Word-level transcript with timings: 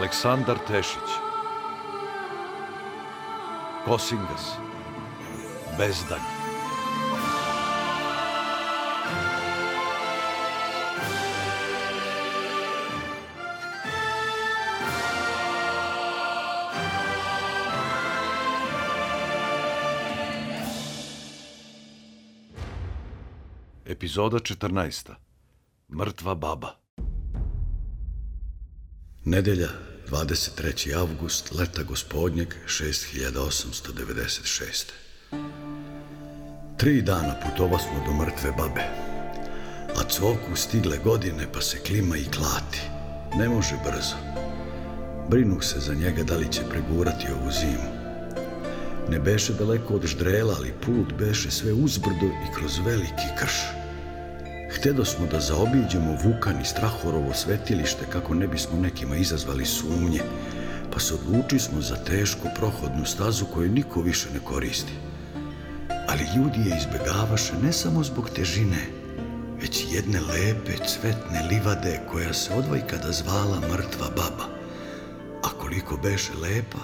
Aleksandar 0.00 0.58
Tešić. 0.66 1.10
Kosingas. 3.84 4.56
Bezdanj. 5.78 6.20
Epizoda 23.86 24.38
14. 24.38 25.10
Mrtva 25.88 26.34
baba. 26.34 26.76
Nedelja, 29.24 29.68
23. 30.08 30.94
avgust, 30.94 31.54
leta 31.54 31.82
gospodnjeg 31.82 32.54
6896. 32.66 34.84
Tri 36.76 37.02
dana 37.02 37.34
putova 37.44 37.78
smo 37.78 38.04
do 38.06 38.12
mrtve 38.24 38.52
babe, 38.58 38.84
a 39.96 40.04
cvoku 40.08 40.56
stigle 40.56 40.98
godine 40.98 41.52
pa 41.52 41.60
se 41.60 41.78
klima 41.78 42.16
i 42.16 42.24
klati. 42.24 42.80
Ne 43.34 43.48
može 43.48 43.74
brzo. 43.84 44.16
Brinu 45.28 45.60
se 45.60 45.80
za 45.80 45.94
njega 45.94 46.22
da 46.22 46.36
li 46.36 46.52
će 46.52 46.62
pregurati 46.70 47.26
ovu 47.32 47.50
zimu. 47.52 47.90
Ne 49.08 49.18
beše 49.18 49.52
daleko 49.52 49.94
od 49.94 50.06
ždrela, 50.06 50.54
ali 50.58 50.74
put 50.86 51.12
beše 51.18 51.50
sve 51.50 51.72
uzbrdo 51.72 52.26
i 52.26 52.54
kroz 52.54 52.78
veliki 52.78 53.28
krš. 53.38 53.79
Htedo 54.74 55.04
smo 55.04 55.26
da 55.26 55.40
zaobiđemo 55.40 56.16
Vukan 56.24 56.60
i 56.60 56.64
Strahorovo 56.64 57.34
svetilište 57.34 58.04
kako 58.12 58.34
ne 58.34 58.46
bismo 58.46 58.80
nekima 58.80 59.16
izazvali 59.16 59.66
sumnje, 59.66 60.20
pa 60.92 61.00
se 61.00 61.14
odluči 61.14 61.58
smo 61.58 61.80
za 61.80 61.96
tešku 61.96 62.48
prohodnu 62.58 63.04
stazu 63.04 63.44
koju 63.44 63.72
niko 63.72 64.02
više 64.02 64.28
ne 64.34 64.40
koristi. 64.44 64.92
Ali 66.08 66.26
ljudi 66.36 66.70
je 66.70 66.76
izbegavaše 66.76 67.52
ne 67.62 67.72
samo 67.72 68.04
zbog 68.04 68.30
težine, 68.30 68.86
već 69.60 69.84
jedne 69.92 70.20
lepe 70.20 70.84
cvetne 70.86 71.42
livade 71.50 72.00
koja 72.10 72.32
se 72.34 72.54
odvojkada 72.54 73.12
zvala 73.12 73.60
mrtva 73.60 74.08
baba. 74.16 74.44
A 75.42 75.48
koliko 75.58 75.96
beše 75.96 76.32
lepa, 76.42 76.78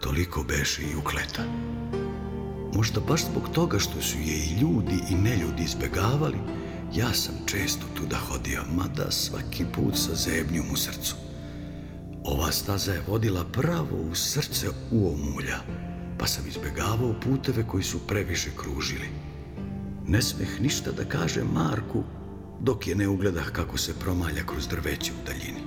toliko 0.00 0.42
beše 0.42 0.82
i 0.82 0.96
ukleta. 0.96 1.42
Možda 2.74 3.00
baš 3.00 3.24
zbog 3.24 3.48
toga 3.52 3.78
što 3.78 4.02
su 4.02 4.18
je 4.18 4.36
i 4.36 4.58
ljudi 4.60 4.98
i 5.10 5.14
neljudi 5.14 5.62
izbegavali, 5.62 6.38
ja 6.94 7.12
sam 7.14 7.34
često 7.46 7.86
tuda 7.96 8.16
hodio, 8.16 8.62
mada 8.76 9.10
svaki 9.10 9.64
put 9.74 9.96
sa 9.96 10.14
zebnjom 10.14 10.66
u 10.72 10.76
srcu. 10.76 11.14
Ova 12.24 12.52
staza 12.52 12.92
je 12.92 13.02
vodila 13.08 13.44
pravo 13.44 13.96
u 14.10 14.14
srce 14.14 14.66
uomulja, 14.90 15.58
pa 16.18 16.26
sam 16.26 16.48
izbegavao 16.48 17.20
puteve 17.20 17.66
koji 17.66 17.82
su 17.84 18.06
previše 18.06 18.50
kružili. 18.56 19.08
Ne 20.06 20.22
smeh 20.22 20.60
ništa 20.60 20.92
da 20.92 21.04
kaže 21.04 21.44
Marku, 21.44 22.02
dok 22.60 22.86
je 22.86 22.94
ne 22.94 23.08
ugledah 23.08 23.50
kako 23.52 23.78
se 23.78 23.98
promalja 23.98 24.46
kroz 24.46 24.68
drveće 24.68 25.12
u 25.12 25.26
daljini. 25.26 25.60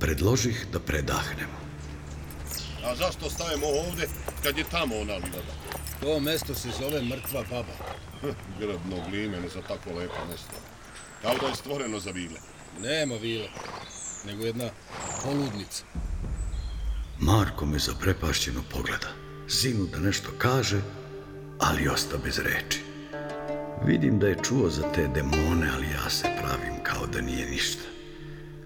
Predložih 0.00 0.66
da 0.72 0.80
predahnemo. 0.80 1.60
A 2.84 2.96
zašto 2.96 3.30
stavimo 3.30 3.66
ovde 3.66 4.08
kad 4.42 4.58
je 4.58 4.64
tamo 4.64 4.96
ona 4.96 5.14
livada? 5.14 5.54
To 6.00 6.20
mesto 6.20 6.54
se 6.54 6.68
zove 6.80 7.02
Mrtva 7.02 7.44
baba. 7.50 7.72
Gradno 8.60 8.96
glimen 9.10 9.48
za 9.54 9.62
tako 9.62 9.90
lepo 9.90 10.24
mesto. 10.30 10.56
Kao 11.22 11.34
da 11.40 11.46
je 11.46 11.54
stvoreno 11.54 12.00
za 12.00 12.10
vile. 12.10 12.40
Nema 12.80 13.14
vile, 13.14 13.48
nego 14.26 14.44
jedna 14.44 14.70
poludnica. 15.24 15.84
Marko 17.18 17.66
me 17.66 17.78
zaprepašćeno 17.78 18.62
pogleda. 18.72 19.08
Zinu 19.48 19.86
da 19.86 19.98
nešto 19.98 20.30
kaže, 20.38 20.80
ali 21.58 21.88
osta 21.88 22.16
bez 22.24 22.38
reči. 22.38 22.80
Vidim 23.86 24.18
da 24.18 24.28
je 24.28 24.38
čuo 24.42 24.70
za 24.70 24.92
te 24.92 25.08
demone, 25.08 25.70
ali 25.74 25.86
ja 25.86 26.10
se 26.10 26.28
pravim 26.42 26.82
kao 26.82 27.06
da 27.06 27.20
nije 27.20 27.50
ništa. 27.50 27.82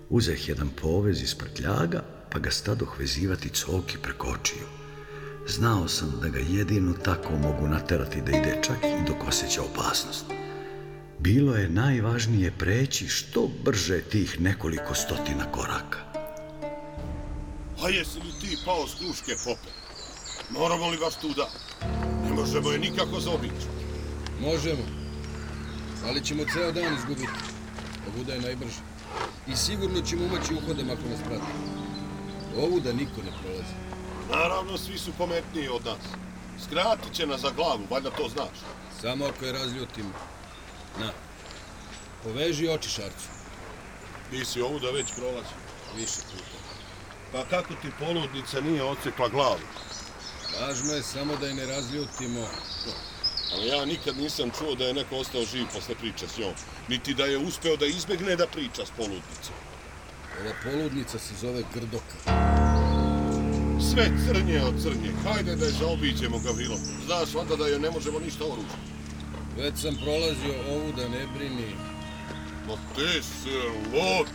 Uzeh 0.09 0.49
jedan 0.49 0.69
povez 0.69 1.23
iz 1.23 1.35
prtljaga, 1.35 2.05
pa 2.31 2.39
ga 2.39 2.51
stadoh 2.51 2.99
vezivati 2.99 3.49
coki 3.49 3.99
preko 3.99 4.27
očiju. 4.27 4.84
Znao 5.49 5.89
sam 5.89 6.13
da 6.23 6.29
ga 6.29 6.39
jedino 6.39 6.93
tako 6.93 7.31
mogu 7.37 7.69
naterati 7.69 8.21
da 8.21 8.31
ide 8.31 8.61
čak 8.63 8.77
i 8.85 9.07
dok 9.07 9.29
osjeća 9.29 9.63
opasnost. 9.63 10.25
Bilo 11.19 11.57
je 11.57 11.69
najvažnije 11.69 12.51
preći 12.59 13.09
što 13.09 13.51
brže 13.65 14.01
tih 14.01 14.41
nekoliko 14.41 14.95
stotina 14.95 15.53
koraka. 15.53 15.99
A 17.83 17.89
jesi 17.89 18.19
li 18.19 18.33
ti 18.41 18.59
pao 18.65 18.89
s 18.89 18.95
kruške 18.95 19.33
pope? 19.45 19.71
Moramo 20.51 20.89
li 20.89 20.99
baš 20.99 21.15
tu 21.15 21.29
da? 21.37 21.49
Ne 22.25 22.33
možemo 22.35 22.71
je 22.71 22.79
nikako 22.79 23.21
zaobići. 23.21 23.67
Možemo, 24.41 24.83
ali 26.07 26.25
ćemo 26.25 26.43
ceo 26.53 26.73
dan 26.73 26.95
izgubiti. 26.95 27.39
Ovuda 28.15 28.33
je 28.33 28.41
najbrže. 28.41 28.81
I 29.49 29.57
sigurno 29.57 30.01
ćemo 30.01 30.25
umaći 30.25 30.55
uhodom 30.55 30.91
ako 30.91 31.09
nas 31.11 31.21
prati. 31.29 31.53
Ovuda 32.57 32.93
niko 32.93 33.23
ne 33.25 33.33
prolazi. 33.43 33.75
Naravno, 34.31 34.79
svi 34.79 34.99
su 34.99 35.13
pametniji 35.19 35.69
od 35.69 35.85
nas. 35.85 36.03
Skratit 36.67 37.13
će 37.13 37.27
nas 37.27 37.41
za 37.41 37.51
glavu, 37.51 37.87
valjda 37.91 38.11
to 38.11 38.29
znaš. 38.29 38.59
Samo 39.01 39.27
ako 39.27 39.45
je 39.45 39.53
razljutimo. 39.53 40.13
Na, 41.01 41.11
poveži 42.25 42.69
oči 42.69 42.89
šarcu. 42.89 43.29
Ti 44.31 44.45
si 44.45 44.61
ovu 44.61 44.79
da 44.79 44.91
već 44.91 45.07
prolazi. 45.17 45.55
Više 45.97 46.21
puta. 46.31 46.65
Pa 47.33 47.45
kako 47.45 47.75
ti 47.75 47.89
poludnica 47.99 48.61
nije 48.61 48.83
ocekla 48.83 49.29
glavu? 49.29 49.67
Važno 50.61 50.93
je 50.93 51.03
samo 51.03 51.37
da 51.37 51.47
je 51.47 51.55
ne 51.55 51.67
razljutimo. 51.67 52.47
Ali 53.53 53.69
ja 53.69 53.85
nikad 53.85 54.17
nisam 54.17 54.51
čuo 54.59 54.75
da 54.75 54.85
je 54.85 54.95
neko 54.95 55.17
ostao 55.17 55.45
živ 55.45 55.67
posle 55.75 55.95
priče 55.95 56.29
s 56.29 56.39
njom. 56.39 56.53
Niti 56.89 57.15
da 57.15 57.25
je 57.25 57.39
uspeo 57.39 57.77
da 57.77 57.87
izbegne 57.87 58.37
da 58.37 58.47
priča 58.47 58.87
s 58.87 58.91
poludnicom. 58.97 59.55
Ova 60.41 60.53
poludnica 60.65 61.19
se 61.19 61.35
zove 61.41 61.63
Grdoka. 61.75 62.54
Sve 63.91 64.11
crnje 64.27 64.61
od 64.63 64.83
crnje. 64.83 65.11
Hajde 65.25 65.57
da 65.57 65.65
je 65.65 65.73
zaobiđemo, 65.73 66.39
Gavrilo. 66.39 66.77
Znaš 67.07 67.35
valjda 67.35 67.57
da 67.57 67.69
joj 67.69 67.81
ne 67.81 67.91
možemo 67.91 68.19
ništa 68.19 68.45
oružiti. 68.45 68.85
Već 69.59 69.75
sam 69.83 69.95
prolazio 70.03 70.55
ovu 70.71 70.93
da 70.97 71.09
ne 71.09 71.27
brini. 71.37 71.75
No 72.67 72.77
te 72.97 73.23
se 73.23 73.59
lud. 73.93 74.27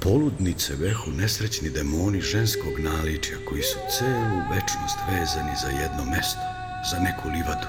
Poludnice 0.00 0.74
vehu 0.74 1.10
nesrećni 1.10 1.70
demoni 1.70 2.20
ženskog 2.20 2.78
naličja 2.78 3.36
koji 3.48 3.62
su 3.62 3.78
celu 3.98 4.38
večnost 4.54 4.98
vezani 5.10 5.54
za 5.62 5.68
jedno 5.68 6.04
mesto, 6.04 6.46
za 6.90 6.98
neku 6.98 7.28
livadu. 7.28 7.68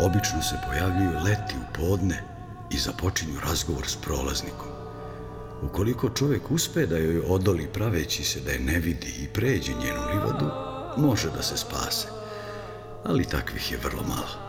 Obično 0.00 0.42
se 0.42 0.56
pojavljuju 0.66 1.24
leti 1.24 1.54
u 1.56 1.72
podne 1.74 2.22
i 2.70 2.78
započinju 2.78 3.40
razgovor 3.40 3.86
s 3.86 3.96
prolaznikom. 3.96 4.73
Ukoliko 5.62 6.10
čovjek 6.10 6.50
uspe 6.50 6.86
da 6.86 6.98
joj 6.98 7.22
odoli 7.26 7.68
praveći 7.72 8.24
se 8.24 8.40
da 8.40 8.50
je 8.50 8.60
ne 8.60 8.78
vidi 8.78 9.14
i 9.20 9.28
pređe 9.28 9.72
njenu 9.72 10.00
livadu, 10.14 10.50
može 10.96 11.30
da 11.30 11.42
se 11.42 11.56
spase. 11.56 12.08
Ali 13.04 13.24
takvih 13.24 13.72
je 13.72 13.78
vrlo 13.78 14.02
malo. 14.02 14.44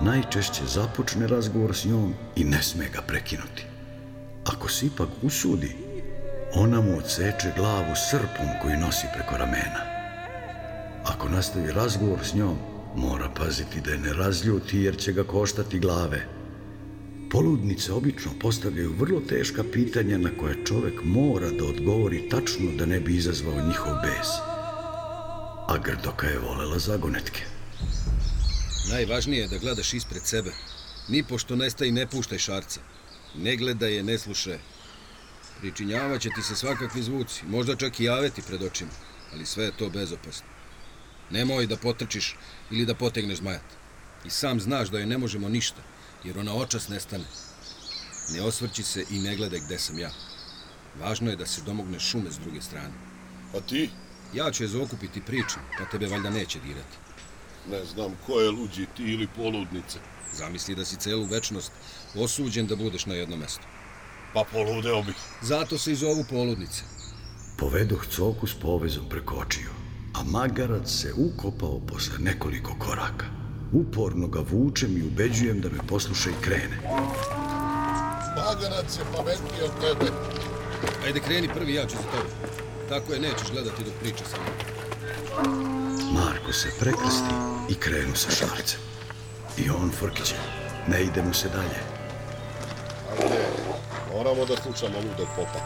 Najčešće 0.00 0.62
započne 0.66 1.26
razgovor 1.26 1.76
s 1.76 1.84
njom 1.84 2.14
i 2.36 2.44
ne 2.44 2.62
sme 2.62 2.88
ga 2.88 3.02
prekinuti. 3.02 3.66
Ako 4.44 4.68
se 4.68 4.86
ipak 4.86 5.08
usudi, 5.22 5.76
ona 6.54 6.80
mu 6.80 6.98
odseče 6.98 7.52
glavu 7.56 7.94
srpom 8.10 8.46
koji 8.62 8.76
nosi 8.76 9.06
preko 9.14 9.36
ramena. 9.36 9.80
Ako 11.04 11.28
nastavi 11.28 11.72
razgovor 11.72 12.18
s 12.22 12.34
njom, 12.34 12.56
mora 12.96 13.28
paziti 13.38 13.80
da 13.80 13.90
je 13.90 13.98
ne 13.98 14.12
razljuti 14.12 14.78
jer 14.78 14.96
će 14.96 15.12
ga 15.12 15.24
koštati 15.24 15.78
glave. 15.78 16.26
Poludnice 17.32 17.92
obično 17.92 18.30
postavljaju 18.40 18.94
vrlo 18.98 19.20
teška 19.20 19.64
pitanja 19.72 20.18
na 20.18 20.30
koje 20.40 20.64
čovek 20.66 21.00
mora 21.04 21.50
da 21.50 21.64
odgovori 21.64 22.28
tačno 22.28 22.72
da 22.78 22.86
ne 22.86 23.00
bi 23.00 23.16
izazvao 23.16 23.66
njihov 23.66 23.94
bes. 24.02 24.28
A 25.68 25.78
Grdoka 25.84 26.26
je 26.26 26.38
volela 26.38 26.78
zagonetke. 26.78 27.44
Najvažnije 28.90 29.40
je 29.40 29.48
da 29.48 29.58
gledaš 29.58 29.94
ispred 29.94 30.22
sebe. 30.26 30.52
Ni 31.08 31.22
pošto 31.22 31.56
nestaj 31.56 31.88
i 31.88 31.92
ne 31.92 32.06
puštaj 32.06 32.38
šarca. 32.38 32.80
Ne 33.36 33.56
gledaj 33.56 33.94
je, 33.94 34.02
ne 34.02 34.18
slušaj. 34.18 34.58
Pričinjavaće 35.60 36.30
ti 36.34 36.42
se 36.42 36.56
svakakvi 36.56 37.02
zvuci, 37.02 37.46
možda 37.46 37.76
čak 37.76 38.00
i 38.00 38.04
javeti 38.04 38.42
pred 38.42 38.62
očima, 38.62 38.90
ali 39.32 39.46
sve 39.46 39.64
je 39.64 39.76
to 39.78 39.90
bezopasno. 39.90 40.46
Nemoj 41.30 41.66
da 41.66 41.76
potrčiš 41.76 42.36
ili 42.70 42.86
da 42.86 42.94
potegneš 42.94 43.38
zmajat. 43.38 43.80
I 44.24 44.30
sam 44.30 44.60
znaš 44.60 44.88
da 44.88 44.98
joj 44.98 45.06
ne 45.06 45.18
možemo 45.18 45.48
ništa, 45.48 45.82
jer 46.24 46.38
ona 46.38 46.54
očas 46.54 46.88
nestane. 46.88 47.24
Ne 48.34 48.42
osvrći 48.42 48.82
se 48.82 49.04
i 49.10 49.18
ne 49.18 49.36
gledaj 49.36 49.60
gde 49.60 49.78
sam 49.78 49.98
ja. 49.98 50.10
Važno 51.00 51.30
je 51.30 51.36
da 51.36 51.46
se 51.46 51.62
domogne 51.62 52.00
šume 52.00 52.30
s 52.30 52.38
druge 52.38 52.62
strane. 52.62 52.94
A 53.54 53.60
ti? 53.60 53.90
Ja 54.34 54.50
ću 54.50 54.64
je 54.64 54.68
zaokupiti 54.68 55.20
pričom, 55.20 55.62
pa 55.78 55.84
tebe 55.84 56.06
valjda 56.06 56.30
neće 56.30 56.58
dirati. 56.60 56.96
Ne 57.70 57.84
znam 57.84 58.16
ko 58.26 58.40
je 58.40 58.50
luđi, 58.50 58.86
ti 58.96 59.02
ili 59.02 59.28
poludnice. 59.36 59.98
Zamisli 60.32 60.74
da 60.74 60.84
si 60.84 60.96
celu 60.96 61.24
večnost 61.24 61.72
osuđen 62.14 62.66
da 62.66 62.76
budeš 62.76 63.06
na 63.06 63.14
jednom 63.14 63.38
mestu. 63.38 63.66
Pa 64.34 64.44
poludeo 64.52 65.02
bih. 65.02 65.14
Zato 65.42 65.78
se 65.78 65.92
i 65.92 65.96
zovu 65.96 66.24
poludnice. 66.30 66.82
Povedoh 67.58 68.06
coku 68.06 68.46
s 68.46 68.54
povezom 68.54 69.08
preko 69.08 69.34
očiju, 69.34 69.70
a 70.14 70.24
magarac 70.24 70.90
se 70.90 71.12
ukopao 71.12 71.80
posle 71.86 72.18
nekoliko 72.18 72.76
koraka. 72.78 73.41
Uporno 73.72 74.28
ga 74.28 74.40
vučem 74.50 74.96
i 74.96 75.06
ubeđujem 75.06 75.60
da 75.60 75.68
me 75.68 75.78
posluša 75.88 76.30
i 76.30 76.42
krene. 76.42 76.78
Magarac 78.36 78.98
je 78.98 79.04
pametniji 79.16 79.62
od 79.64 79.70
tebe. 79.80 80.10
Ajde, 81.04 81.20
kreni 81.20 81.48
prvi, 81.54 81.74
ja 81.74 81.86
ću 81.86 81.96
za 81.96 82.02
tebe. 82.02 82.52
Tako 82.88 83.12
je, 83.12 83.20
nećeš 83.20 83.50
gledati 83.52 83.84
dok 83.84 83.94
priča 84.00 84.24
sa 84.24 84.36
mnom. 84.36 84.72
Marko 86.14 86.52
se 86.52 86.68
prekrsti 86.80 87.34
i 87.70 87.74
krenu 87.74 88.14
sa 88.14 88.30
šarcem. 88.30 88.80
I 89.58 89.70
on 89.70 89.90
frkiće. 89.90 90.34
Ne 90.88 91.02
ide 91.02 91.22
mu 91.22 91.34
se 91.34 91.48
dalje. 91.48 91.80
Ne, 93.18 93.46
moramo 94.16 94.44
da 94.44 94.56
slušamo 94.56 94.98
ludog 94.98 95.28
popa. 95.36 95.58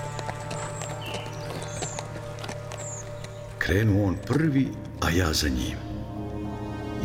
Krenu 3.59 4.06
on 4.06 4.17
prvi, 4.26 4.69
a 5.00 5.11
ja 5.11 5.32
za 5.32 5.49
njim. 5.49 5.86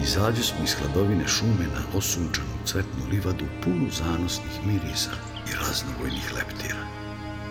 Izađu 0.04 0.44
smo 0.44 0.64
iz 0.64 0.74
hladovine 0.74 1.28
šume 1.28 1.66
na 1.76 1.98
osunčanu 1.98 2.56
cvetnu 2.66 3.04
livadu 3.12 3.46
punu 3.64 3.90
zanosnih 3.92 4.66
mirisa 4.66 5.12
i 5.50 5.56
raznovojnih 5.56 6.34
leptira. 6.36 6.86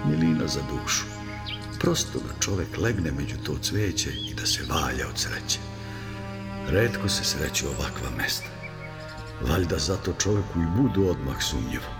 Milina 0.06 0.47
za 0.47 0.61
dušu. 0.73 1.05
Prosto 1.81 2.19
da 2.19 2.41
čovek 2.41 2.79
legne 2.79 3.11
među 3.11 3.37
to 3.47 3.58
cveće 3.62 4.11
i 4.31 4.35
da 4.35 4.47
se 4.47 4.62
valja 4.69 5.08
od 5.08 5.19
sreće. 5.19 5.58
Redko 6.69 7.08
se 7.08 7.25
sreću 7.25 7.67
ovakva 7.69 8.11
mesta. 8.19 8.49
Valjda 9.49 9.79
zato 9.79 10.12
čoveku 10.12 10.58
i 10.61 10.82
budu 10.82 11.08
odmah 11.08 11.43
sumnjivo. 11.43 11.91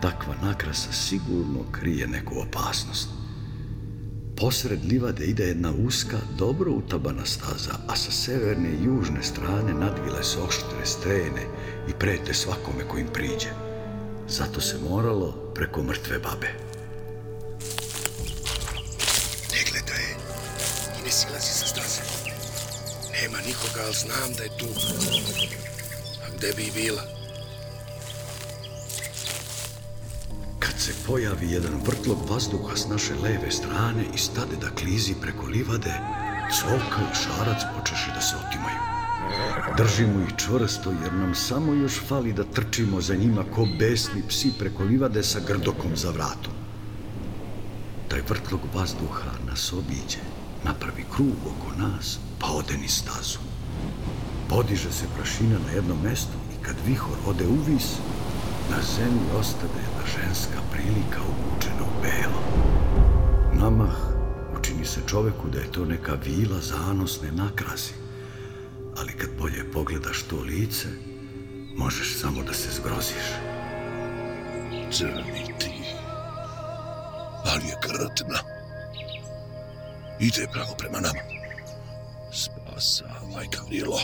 Takva 0.00 0.34
nakrasa 0.42 0.92
sigurno 0.92 1.60
krije 1.72 2.06
neku 2.06 2.34
opasnost. 2.40 3.08
Posred 4.36 4.84
livade 4.84 5.24
ide 5.24 5.44
jedna 5.44 5.72
uska, 5.86 6.16
dobro 6.38 6.70
utabana 6.70 7.26
staza, 7.26 7.72
a 7.88 7.96
sa 7.96 8.10
severne 8.10 8.68
i 8.68 8.84
južne 8.84 9.22
strane 9.22 9.74
nadvile 9.74 10.24
se 10.24 10.38
oštre 10.38 10.84
strene 10.84 11.42
i 11.88 11.92
prete 11.98 12.34
svakome 12.34 12.88
ko 12.88 12.98
im 12.98 13.06
priđe. 13.12 13.48
Zato 14.28 14.60
se 14.60 14.78
moralo 14.90 15.52
preko 15.54 15.82
mrtve 15.82 16.18
babe. 16.18 16.48
Ne 19.52 19.60
gledaj 19.70 20.02
je 20.02 20.16
i 21.00 21.04
ne 21.04 21.10
silazi 21.10 21.52
sa 21.58 21.66
staze. 21.66 22.02
Nema 23.22 23.38
nikoga, 23.38 23.80
ali 23.84 23.94
znam 23.94 24.34
da 24.36 24.42
je 24.42 24.58
tu. 24.58 24.66
A 26.24 26.36
gde 26.36 26.52
bi 26.56 26.62
i 26.62 26.70
bila? 26.70 27.15
Kad 30.76 30.82
se 30.82 30.92
pojavi 31.06 31.50
jedan 31.50 31.80
vrtlog 31.86 32.18
vazduha 32.30 32.76
s 32.76 32.88
naše 32.88 33.14
leve 33.14 33.50
strane 33.50 34.04
i 34.14 34.18
stade 34.18 34.56
da 34.60 34.70
klizi 34.70 35.14
preko 35.20 35.46
livade, 35.46 35.94
coka 36.58 37.00
i 37.12 37.14
šarac 37.14 37.62
počeše 37.76 38.10
da 38.14 38.20
se 38.20 38.36
otimaju. 38.36 38.80
Držimo 39.76 40.20
ih 40.20 40.34
čvrsto 40.36 40.90
jer 40.90 41.12
nam 41.12 41.34
samo 41.34 41.72
još 41.72 42.00
fali 42.08 42.32
da 42.32 42.44
trčimo 42.44 43.00
za 43.00 43.14
njima 43.14 43.44
ko 43.54 43.66
besni 43.78 44.22
psi 44.28 44.52
preko 44.58 44.84
livade 44.84 45.22
sa 45.22 45.40
grdokom 45.48 45.96
za 45.96 46.10
vratom. 46.10 46.52
Taj 48.08 48.20
vrtlog 48.28 48.60
vazduha 48.74 49.32
nas 49.46 49.72
obiđe, 49.72 50.20
napravi 50.64 51.04
krug 51.16 51.36
oko 51.46 51.76
nas, 51.78 52.18
pa 52.38 52.46
ode 52.46 52.76
ni 52.76 52.88
stazu. 52.88 53.38
Podiže 54.48 54.92
se 54.92 55.04
prašina 55.16 55.58
na 55.66 55.72
jednom 55.72 55.98
mestu 56.02 56.36
i 56.52 56.64
kad 56.64 56.76
vihor 56.86 57.16
ode 57.26 57.46
u 57.46 57.56
vis, 57.66 57.86
na 58.70 58.82
zemlji 58.96 59.26
ostade 59.38 59.80
jedna 59.82 60.04
ženska 60.16 60.58
prilika 60.72 61.20
obučena 61.22 61.82
u 61.82 62.02
belo. 62.02 62.40
Namah 63.52 63.96
učini 64.58 64.84
se 64.84 65.00
čoveku 65.06 65.48
da 65.48 65.58
je 65.58 65.72
to 65.72 65.84
neka 65.84 66.14
vila 66.14 66.60
zanosne 66.60 67.32
nakrasi, 67.32 67.94
ali 68.98 69.12
kad 69.12 69.30
bolje 69.38 69.72
pogledaš 69.72 70.22
to 70.22 70.36
lice, 70.40 70.88
možeš 71.76 72.20
samo 72.20 72.42
da 72.42 72.52
se 72.52 72.68
zgroziš. 72.70 73.26
Crni 74.90 75.58
ti. 75.58 75.70
Ali 77.44 77.64
je 77.68 77.76
krtna. 77.82 78.38
Ide 80.20 80.46
pravo 80.52 80.74
prema 80.78 81.00
nama. 81.00 81.20
Spasavaj, 82.32 83.46
Gavrilo. 83.56 83.98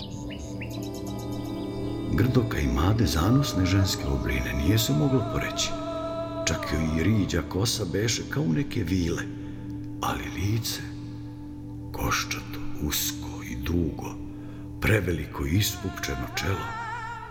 Grdoka 2.15 2.59
i 2.59 2.67
made 2.67 3.07
zanosne 3.07 3.67
ženske 3.67 4.03
obline 4.05 4.53
nije 4.53 4.79
se 4.79 4.93
moglo 4.93 5.25
poreći. 5.33 5.71
Čak 6.47 6.59
joj 6.73 7.01
i 7.01 7.03
riđa 7.03 7.43
kosa 7.49 7.85
beše 7.93 8.23
kao 8.31 8.45
neke 8.45 8.85
vile, 8.85 9.23
ali 10.01 10.25
lice, 10.37 10.81
koščato, 11.93 12.61
usko 12.83 13.43
i 13.51 13.57
dugo, 13.57 14.15
preveliko 14.81 15.47
i 15.47 15.57
ispupčeno 15.57 16.27
čelo, 16.37 16.69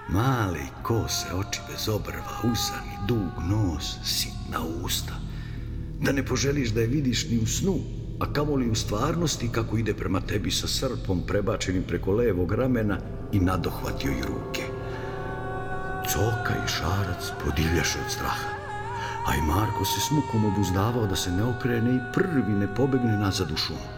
male 0.09 0.59
i 0.59 0.83
kose 0.83 1.27
oči 1.35 1.59
bez 1.71 1.89
obrva, 1.89 2.51
usani, 2.51 3.07
dug 3.07 3.43
nos, 3.49 3.97
sitna 4.03 4.59
usta. 4.83 5.13
Da 6.01 6.11
ne 6.11 6.25
poželiš 6.25 6.69
da 6.69 6.81
je 6.81 6.87
vidiš 6.87 7.29
ni 7.29 7.37
u 7.37 7.47
snu, 7.47 7.79
a 8.19 8.33
kamoli 8.33 8.69
u 8.69 8.75
stvarnosti 8.75 9.49
kako 9.51 9.77
ide 9.77 9.93
prema 9.93 10.21
tebi 10.21 10.51
sa 10.51 10.67
srpom 10.67 11.21
prebačenim 11.27 11.83
preko 11.83 12.11
levog 12.11 12.51
ramena 12.51 12.97
i 13.31 13.39
nadohvatio 13.39 14.11
i 14.11 14.21
ruke. 14.21 14.70
Coka 16.13 16.53
i 16.65 16.67
šarac 16.67 17.31
podivljaše 17.45 17.99
od 18.05 18.11
straha, 18.11 18.49
a 19.27 19.35
i 19.35 19.41
Marko 19.41 19.85
se 19.85 19.99
s 19.99 20.11
mukom 20.11 20.45
obuzdavao 20.45 21.07
da 21.07 21.15
se 21.15 21.31
ne 21.31 21.43
okrene 21.43 21.95
i 21.95 22.13
prvi 22.13 22.51
ne 22.51 22.75
pobegne 22.75 23.17
nazad 23.17 23.51
u 23.51 23.57
šumu. 23.57 23.89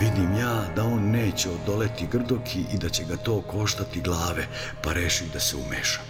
Vidim 0.00 0.34
ja 0.34 0.64
da 0.76 0.84
on 0.84 1.10
neće 1.10 1.50
odoleti 1.50 2.06
grdoki 2.12 2.64
i 2.74 2.78
da 2.78 2.88
će 2.88 3.04
ga 3.04 3.16
to 3.16 3.42
koštati 3.42 4.00
glave, 4.00 4.46
pa 4.82 4.92
rešim 4.92 5.26
da 5.32 5.40
se 5.40 5.56
umeša. 5.56 6.00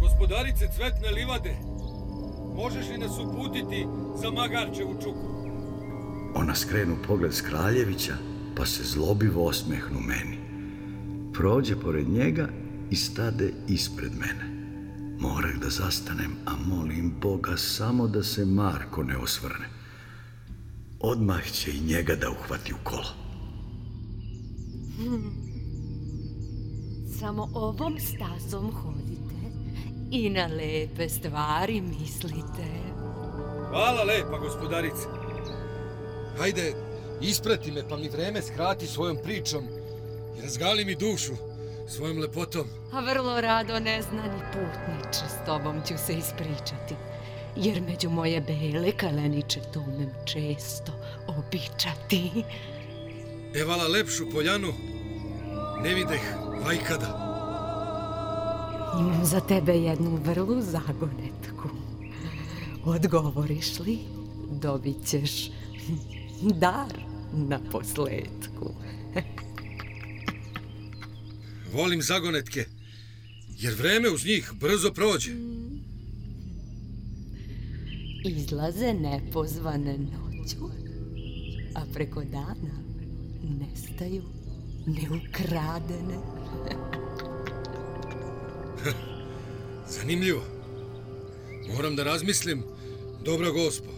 Gospodarice 0.00 0.68
cvetne 0.76 1.10
livade, 1.10 1.56
možeš 2.54 2.88
li 2.88 2.98
nas 2.98 3.18
uputiti 3.18 3.86
za 4.16 4.30
Magarčevu 4.30 4.96
čuku? 5.02 5.50
Ona 6.34 6.54
skrenu 6.54 6.96
pogled 7.06 7.34
s 7.34 7.40
Kraljevića, 7.40 8.14
pa 8.56 8.66
se 8.66 8.82
zlobivo 8.84 9.46
osmehnu 9.46 10.00
meni. 10.00 10.45
Prođe 11.36 11.76
pored 11.76 12.08
njega 12.08 12.48
i 12.90 12.96
stade 12.96 13.52
ispred 13.68 14.12
mene. 14.12 14.56
Morah 15.20 15.54
da 15.60 15.70
zastanem, 15.70 16.36
a 16.46 16.50
molim 16.66 17.14
Boga 17.20 17.56
samo 17.56 18.08
da 18.08 18.22
se 18.22 18.44
Marko 18.44 19.02
ne 19.02 19.16
osvrne. 19.16 19.68
Odmah 21.00 21.50
će 21.52 21.70
i 21.70 21.80
njega 21.80 22.14
da 22.14 22.30
uhvati 22.30 22.72
u 22.72 22.76
kolo. 22.84 23.08
Samo 27.20 27.48
ovom 27.54 27.96
stazom 28.00 28.72
hodite 28.72 29.36
i 30.10 30.30
na 30.30 30.46
lepe 30.46 31.08
stvari 31.08 31.80
mislite. 31.80 32.66
Hvala 33.68 34.04
lepa, 34.04 34.38
gospodarice. 34.38 35.06
Hajde, 36.38 36.74
isprati 37.20 37.72
me 37.72 37.88
pa 37.88 37.96
mi 37.96 38.08
vreme 38.08 38.42
skrati 38.42 38.86
svojom 38.86 39.16
pričom 39.24 39.64
razgali 40.42 40.84
mi 40.84 40.94
dušu 40.94 41.32
svojom 41.88 42.18
lepotom. 42.18 42.66
A 42.92 43.00
vrlo 43.00 43.40
rado 43.40 43.80
neznani 43.80 44.40
putniče, 44.52 45.24
s 45.28 45.46
tobom 45.46 45.82
ću 45.88 45.94
se 46.06 46.14
ispričati. 46.14 46.94
Jer 47.56 47.82
među 47.82 48.10
moje 48.10 48.40
bele 48.40 48.92
kaleniče 48.92 49.60
to 49.72 49.80
umem 49.80 50.10
često 50.24 50.92
običati. 51.26 52.44
Evala 53.54 53.88
lepšu 53.88 54.30
poljanu, 54.32 54.72
ne 55.82 55.94
videh 55.94 56.20
vajkada. 56.64 57.26
Imam 59.00 59.24
za 59.24 59.40
tebe 59.40 59.72
jednu 59.72 60.18
vrlu 60.24 60.62
zagonetku. 60.62 61.68
Odgovoriš 62.84 63.78
li, 63.78 63.98
dobit 64.50 65.06
ćeš 65.06 65.50
dar 66.42 67.00
na 67.32 67.60
posledku. 67.72 68.70
Volim 71.76 72.02
zagonetke, 72.02 72.64
jer 73.58 73.74
vreme 73.74 74.10
uz 74.10 74.26
njih 74.26 74.52
brzo 74.60 74.92
prođe. 74.92 75.30
Izlaze 78.24 78.92
nepozvane 78.92 79.98
noću, 79.98 80.70
a 81.74 81.82
preko 81.94 82.24
dana 82.24 82.82
nestaju 83.42 84.22
neukradene. 84.86 86.18
Zanimljivo. 89.98 90.42
Moram 91.74 91.96
da 91.96 92.04
razmislim, 92.04 92.62
dobra 93.24 93.50
gospo. 93.50 93.90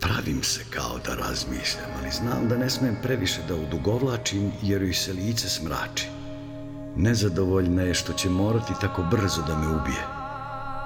Pravim 0.00 0.42
se 0.42 0.64
kao 0.70 0.98
da 1.06 1.14
razmišljam, 1.14 1.90
ali 2.00 2.10
znam 2.12 2.48
da 2.48 2.58
ne 2.58 2.70
smem 2.70 2.96
previše 3.02 3.40
da 3.48 3.56
odugovlačim 3.56 4.52
jer 4.62 4.82
joj 4.82 4.94
se 4.94 5.12
lice 5.12 5.48
smrači. 5.48 6.17
Nezadovoljna 6.96 7.82
je 7.82 7.94
što 7.94 8.12
će 8.12 8.30
morati 8.30 8.72
tako 8.80 9.02
brzo 9.10 9.42
da 9.46 9.58
me 9.58 9.66
ubije. 9.68 10.06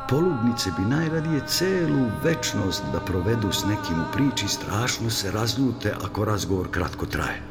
Poludnice 0.08 0.70
bi 0.78 0.84
najradije 0.84 1.46
celu 1.46 2.06
večnost 2.24 2.82
da 2.92 3.00
provedu 3.00 3.52
s 3.52 3.64
nekim 3.64 4.00
u 4.00 4.12
priči, 4.12 4.48
strašno 4.48 5.10
se 5.10 5.30
razljute 5.30 5.94
ako 6.04 6.24
razgovor 6.24 6.70
kratko 6.70 7.06
traje. 7.06 7.42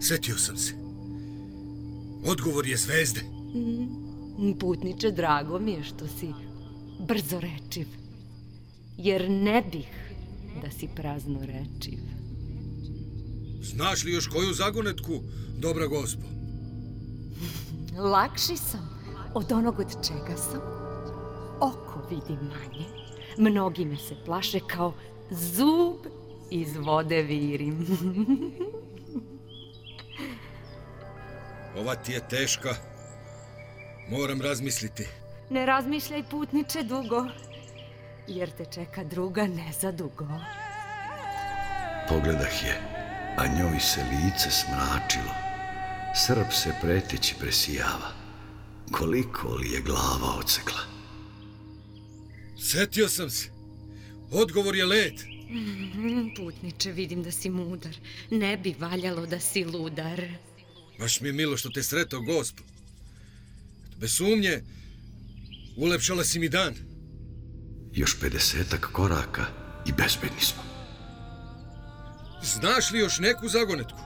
Setio 0.00 0.36
sam 0.36 0.56
se. 0.56 0.74
Odgovor 2.26 2.66
je 2.66 2.76
zvezde. 2.76 3.20
Putniče, 4.60 5.10
drago 5.10 5.58
mi 5.58 5.72
je 5.72 5.84
što 5.84 6.08
si 6.08 6.32
brzo 7.08 7.40
rečiv. 7.40 7.86
Jer 8.98 9.30
ne 9.30 9.62
bih 9.72 9.88
da 10.62 10.70
si 10.70 10.88
prazno 10.94 11.40
rečiv. 11.40 11.98
Znaš 13.62 14.04
li 14.04 14.12
još 14.12 14.26
koju 14.26 14.52
zagonetku, 14.54 15.20
dobra 15.58 15.86
gospo? 15.86 16.22
Lakši 17.98 18.56
sam 18.56 18.96
od 19.34 19.52
onog 19.52 19.78
od 19.78 20.06
čega 20.06 20.36
sam. 20.36 20.60
Oko 21.60 22.06
vidi 22.10 22.32
manje. 22.42 22.86
Mnogi 23.38 23.84
me 23.84 23.96
se 23.96 24.14
plaše 24.24 24.60
kao 24.66 24.94
zub 25.30 25.96
iz 26.50 26.76
vode 26.76 27.22
virim. 27.22 27.86
Ova 31.80 31.94
ti 31.94 32.12
je 32.12 32.28
teška. 32.28 32.74
Moram 34.10 34.40
razmisliti. 34.40 35.06
Ne 35.50 35.66
razmišljaj 35.66 36.22
putniče 36.30 36.82
dugo, 36.82 37.24
jer 38.26 38.50
te 38.50 38.64
čeka 38.64 39.04
druga 39.04 39.46
ne 39.46 39.72
za 39.80 39.92
dugo. 39.92 40.26
Pogledah 42.08 42.62
je, 42.64 42.95
a 43.36 43.46
njoj 43.46 43.80
se 43.80 44.00
lice 44.04 44.50
smračilo. 44.50 45.34
Srp 46.14 46.52
se 46.52 46.74
preteći 46.82 47.34
presijava. 47.40 48.12
Koliko 48.92 49.48
li 49.54 49.70
je 49.70 49.80
glava 49.80 50.38
ocekla? 50.38 50.80
Setio 52.60 53.08
sam 53.08 53.30
se. 53.30 53.50
Odgovor 54.30 54.76
je 54.76 54.86
led. 54.86 55.14
Mm, 55.50 56.34
Putniče, 56.36 56.92
vidim 56.92 57.22
da 57.22 57.30
si 57.32 57.50
mudar. 57.50 57.96
Ne 58.30 58.56
bi 58.56 58.74
valjalo 58.78 59.26
da 59.26 59.40
si 59.40 59.64
ludar. 59.64 60.22
Baš 60.98 61.20
mi 61.20 61.28
je 61.28 61.32
milo 61.32 61.56
što 61.56 61.70
te 61.70 61.82
sretao, 61.82 62.20
gospo. 62.20 62.62
Bez 63.96 64.14
sumnje, 64.16 64.62
ulepšala 65.76 66.24
si 66.24 66.38
mi 66.38 66.48
dan. 66.48 66.74
Još 67.92 68.20
pedesetak 68.20 68.88
koraka 68.92 69.46
i 69.86 69.92
bezbedni 69.92 70.40
smo. 70.40 70.75
Znaš 72.54 72.90
li 72.90 72.98
još 72.98 73.18
neku 73.18 73.48
zagonetku? 73.48 73.98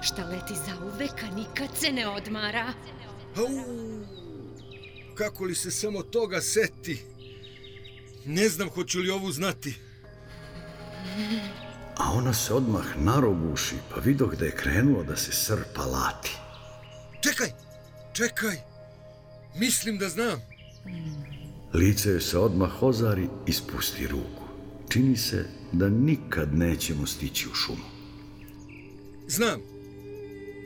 Šta 0.00 0.24
leti 0.24 0.54
za 0.54 0.84
uvek, 0.84 1.22
a 1.22 1.34
nikad 1.34 1.68
se 1.80 1.92
ne 1.92 2.08
odmara. 2.08 2.72
Au, 3.36 3.48
kako 5.14 5.44
li 5.44 5.54
se 5.54 5.70
samo 5.70 6.02
toga 6.02 6.40
seti? 6.40 7.04
Ne 8.26 8.48
znam 8.48 8.68
hoću 8.68 8.98
li 9.00 9.10
ovu 9.10 9.32
znati. 9.32 9.74
A 11.96 12.12
ona 12.12 12.34
se 12.34 12.54
odmah 12.54 12.84
naroguši, 12.96 13.74
pa 13.94 14.00
vidoh 14.00 14.34
da 14.34 14.44
je 14.44 14.56
krenulo 14.56 15.02
da 15.04 15.16
se 15.16 15.32
srpa 15.32 15.82
lati. 15.84 16.36
Čekaj, 17.20 17.52
čekaj. 18.12 18.56
Mislim 19.56 19.98
da 19.98 20.08
znam. 20.08 20.40
Lice 21.74 22.10
joj 22.10 22.20
se 22.20 22.38
odmah 22.38 22.82
ozari 22.82 23.28
i 23.46 23.52
spusti 23.52 24.06
ruku. 24.06 24.42
Čini 24.88 25.16
se 25.16 25.48
da 25.72 25.88
nikad 25.88 26.58
nećemo 26.58 27.06
stići 27.06 27.48
u 27.48 27.54
šumu. 27.54 27.84
Znam. 29.28 29.60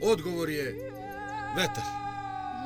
Odgovor 0.02 0.48
je 0.48 0.92
vetar. 1.56 1.84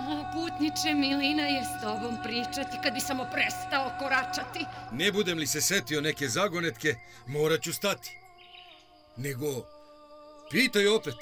A, 0.08 0.32
Putniče, 0.34 0.94
Milina 0.94 1.42
je 1.42 1.62
s 1.64 1.82
tobom 1.82 2.16
pričati 2.22 2.76
kad 2.82 2.94
bi 2.94 3.00
samo 3.00 3.26
prestao 3.32 3.92
koračati. 3.98 4.64
Ne 4.92 5.12
budem 5.12 5.38
li 5.38 5.46
se 5.46 5.60
setio 5.60 6.00
neke 6.00 6.28
zagonetke, 6.28 6.94
morat 7.26 7.62
ću 7.62 7.72
stati. 7.72 8.10
Nego, 9.16 9.66
pitaj 10.50 10.86
opet. 10.86 11.14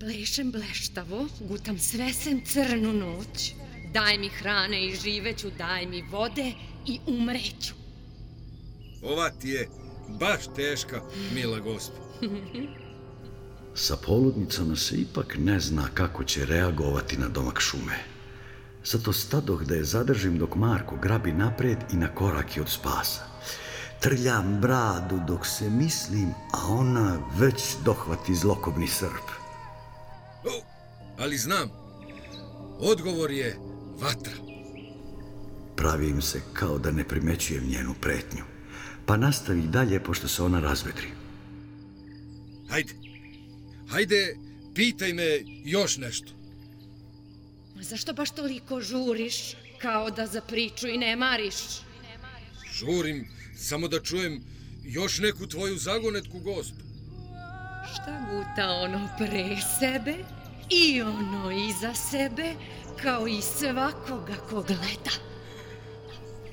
Plešem 0.00 0.52
bleštavo, 0.52 1.26
gutam 1.40 1.78
sve 1.78 2.12
sem 2.12 2.44
crnu 2.44 2.92
noć. 2.92 3.52
Daj 3.92 4.18
mi 4.18 4.28
hrane 4.28 4.86
i 4.86 4.96
živeću, 4.96 5.50
daj 5.50 5.86
mi 5.86 6.02
vode 6.02 6.52
i 6.86 7.00
umreću. 7.06 7.74
Ova 9.02 9.30
ti 9.30 9.48
je 9.48 9.68
baš 10.20 10.40
teška, 10.56 11.00
mila 11.34 11.58
gospo. 11.58 11.96
Sa 13.74 13.96
poludnicama 13.96 14.76
se 14.76 14.96
ipak 14.96 15.36
ne 15.38 15.60
zna 15.60 15.88
kako 15.94 16.24
će 16.24 16.46
reagovati 16.46 17.16
na 17.16 17.28
domak 17.28 17.60
šume. 17.60 17.98
Zato 18.84 19.12
stadoh 19.12 19.62
da 19.62 19.74
je 19.74 19.84
zadržim 19.84 20.38
dok 20.38 20.54
Marko 20.54 20.96
grabi 20.96 21.32
napred 21.32 21.78
i 21.92 21.96
na 21.96 22.14
korak 22.14 22.56
je 22.56 22.62
od 22.62 22.68
spasa. 22.68 23.22
Trljam 24.00 24.60
bradu 24.60 25.20
dok 25.26 25.46
se 25.46 25.70
mislim, 25.70 26.28
a 26.28 26.66
ona 26.68 27.18
već 27.38 27.76
dohvati 27.84 28.34
zlokobni 28.34 28.88
srp. 28.88 29.26
O, 30.44 30.62
ali 31.18 31.38
znam. 31.38 31.70
Odgovor 32.80 33.30
je 33.30 33.58
vatra. 34.00 34.45
Pravim 35.76 36.22
se 36.22 36.40
kao 36.52 36.78
da 36.78 36.90
ne 36.90 37.08
primećujem 37.08 37.68
njenu 37.68 37.94
pretnju. 38.00 38.44
Pa 39.06 39.16
nastavi 39.16 39.62
dalje 39.62 40.02
pošto 40.02 40.28
se 40.28 40.42
ona 40.42 40.60
razvedri. 40.60 41.08
Hajde. 42.68 42.92
Hajde, 43.88 44.36
pitaj 44.74 45.12
me 45.12 45.40
još 45.64 45.96
nešto. 45.96 46.32
A 47.78 47.82
zašto 47.82 48.12
baš 48.12 48.30
toliko 48.30 48.80
žuriš, 48.80 49.56
kao 49.78 50.10
da 50.10 50.26
za 50.26 50.40
priču 50.40 50.88
i 50.88 50.98
ne 50.98 51.16
mariš? 51.16 51.54
Žurim 52.72 53.28
samo 53.56 53.88
da 53.88 54.00
čujem 54.00 54.42
još 54.84 55.18
neku 55.18 55.46
tvoju 55.46 55.78
zagonetku, 55.78 56.38
gospo. 56.38 56.76
Šta 57.92 58.26
guta 58.30 58.70
ono 58.70 59.08
pre 59.18 59.56
sebe 59.80 60.14
i 60.70 61.02
ono 61.02 61.50
iza 61.68 61.94
sebe, 61.94 62.54
kao 63.02 63.26
i 63.26 63.42
svakoga 63.42 64.34
ko 64.50 64.62
gleda. 64.62 65.25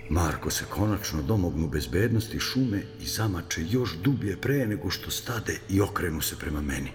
Marko 0.10 0.50
se 0.50 0.66
konačno 0.70 1.22
domognu 1.22 1.68
bezbednosti 1.68 2.40
šume 2.40 2.84
i 3.02 3.06
zamače 3.06 3.66
još 3.70 3.96
dublje 4.04 4.42
pre 4.42 4.68
nego 4.68 4.90
što 4.90 5.12
stade 5.12 5.60
i 5.70 5.82
okrenu 5.82 6.22
se 6.22 6.36
prema 6.40 6.62
meni. 6.62 6.92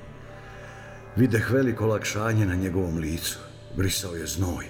Videh 1.17 1.50
veliko 1.50 1.85
olakšanje 1.85 2.47
na 2.47 2.55
njegovom 2.55 2.99
licu. 2.99 3.38
Brisao 3.77 4.15
je 4.17 4.27
znoj. 4.27 4.67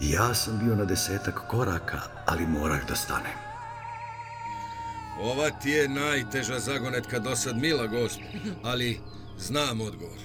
I 0.00 0.10
ja 0.10 0.34
sam 0.34 0.58
bio 0.58 0.76
na 0.76 0.84
desetak 0.84 1.40
koraka, 1.50 2.00
ali 2.26 2.46
morah 2.46 2.88
da 2.88 2.94
stanem. 2.94 3.36
Ova 5.20 5.50
ti 5.50 5.70
je 5.70 5.88
najteža 5.88 6.58
zagonetka 6.58 7.18
do 7.18 7.36
sad, 7.36 7.56
mila 7.56 7.86
gospo. 7.86 8.22
Ali 8.62 9.00
znam 9.38 9.80
odgovor. 9.80 10.18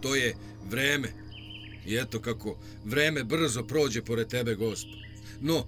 To 0.00 0.14
je 0.14 0.34
vreme. 0.70 1.08
I 1.86 1.96
eto 1.96 2.20
kako 2.20 2.56
vreme 2.84 3.24
brzo 3.24 3.62
prođe 3.62 4.02
pored 4.02 4.28
tebe, 4.28 4.54
gospo. 4.54 4.90
No, 5.40 5.64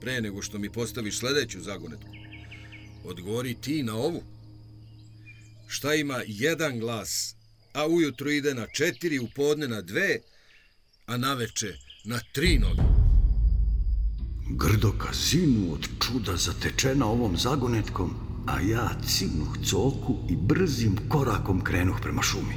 pre 0.00 0.20
nego 0.20 0.42
što 0.42 0.58
mi 0.58 0.72
postaviš 0.72 1.18
sledeću 1.18 1.60
zagonetku, 1.60 2.10
odgovori 3.04 3.54
ti 3.54 3.82
na 3.82 3.94
ovu. 3.94 4.22
Šta 5.66 5.94
ima 5.94 6.20
jedan 6.26 6.78
glas, 6.78 7.34
a 7.72 7.86
ujutru 7.86 8.30
ide 8.30 8.54
na 8.54 8.66
četiri, 8.66 9.18
u 9.18 9.28
podne 9.34 9.68
na 9.68 9.82
dve, 9.82 10.18
a 11.06 11.16
naveče 11.16 11.76
na 12.04 12.20
tri 12.32 12.58
noge? 12.58 12.82
Grdoka 14.50 15.08
zinu 15.12 15.72
od 15.72 15.88
čuda 16.00 16.36
zatečena 16.36 17.06
ovom 17.06 17.36
zagonetkom, 17.36 18.14
a 18.46 18.60
ja 18.60 18.90
cimnuh 19.06 19.58
coku 19.64 20.16
i 20.30 20.36
brzim 20.36 20.96
korakom 21.08 21.64
krenuh 21.64 21.96
prema 22.02 22.22
šumi. 22.22 22.54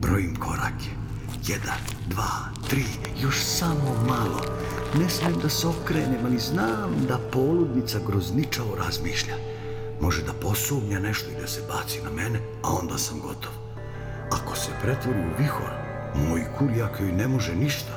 Brojim 0.00 0.36
korake. 0.36 0.90
Jedan, 1.48 1.78
dva, 2.10 2.52
tri, 2.68 2.84
još 3.22 3.36
samo 3.40 4.04
malo. 4.08 4.55
Ne 4.94 5.08
smem 5.08 5.34
da 5.42 5.48
se 5.48 5.66
okrenem, 5.66 6.20
ali 6.24 6.38
znam 6.38 6.90
da 7.08 7.18
poludnica 7.32 7.98
grozničavo 8.06 8.74
razmišlja. 8.74 9.34
Može 10.00 10.22
da 10.22 10.32
posumnja 10.32 10.98
nešto 11.00 11.30
i 11.30 11.40
da 11.40 11.46
se 11.46 11.60
baci 11.68 12.02
na 12.04 12.10
mene, 12.10 12.40
a 12.62 12.68
onda 12.80 12.98
sam 12.98 13.20
gotov. 13.20 13.52
Ako 14.30 14.56
se 14.56 14.70
pretvori 14.82 15.18
u 15.18 15.42
vihor, 15.42 15.70
moj 16.14 16.44
kurijak 16.58 17.00
joj 17.00 17.12
ne 17.12 17.28
može 17.28 17.54
ništa, 17.54 17.92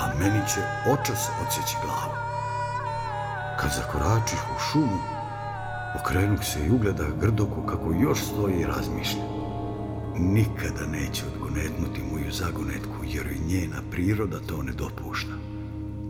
a 0.00 0.18
meni 0.18 0.40
će 0.54 0.60
očas 0.92 1.28
odseći 1.42 1.76
glavu. 1.84 2.14
Kad 3.60 3.70
zakoračih 3.76 4.38
u 4.56 4.60
šumu, 4.60 4.98
okrenuh 6.00 6.44
se 6.44 6.66
i 6.66 6.70
ugledah 6.70 7.18
grdoku 7.20 7.66
kako 7.66 7.92
još 7.92 8.18
stoji 8.18 8.60
i 8.60 8.66
razmišlja. 8.66 9.24
Nikada 10.16 10.86
neće 10.86 11.22
odgonetnuti 11.26 12.02
moju 12.12 12.32
zagonetku, 12.32 13.04
jer 13.04 13.26
joj 13.26 13.38
njena 13.46 13.82
priroda 13.90 14.38
to 14.46 14.62
ne 14.62 14.72
dopušta. 14.72 15.51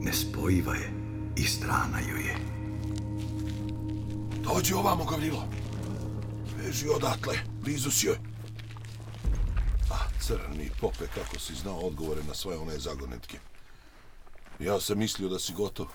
Nespojiva 0.04 0.74
je 0.74 0.92
i 1.36 1.44
strana 1.44 2.00
joj 2.08 2.20
je. 2.20 2.36
Dođi 4.42 4.74
ovamo, 4.74 5.04
Gavrilo. 5.04 5.48
Beži 6.56 6.88
odatle, 6.88 7.38
blizu 7.60 7.90
si 7.90 8.06
joj. 8.06 8.16
A, 9.90 9.98
Crni 10.20 10.70
pope, 10.80 11.06
kako 11.14 11.38
si 11.38 11.54
znao 11.54 11.78
odgovore 11.78 12.22
na 12.28 12.34
sve 12.34 12.56
one 12.56 12.78
zagonetke. 12.78 13.38
Ja 14.58 14.80
sam 14.80 14.98
mislio 14.98 15.28
da 15.28 15.38
si 15.38 15.52
gotov 15.52 15.86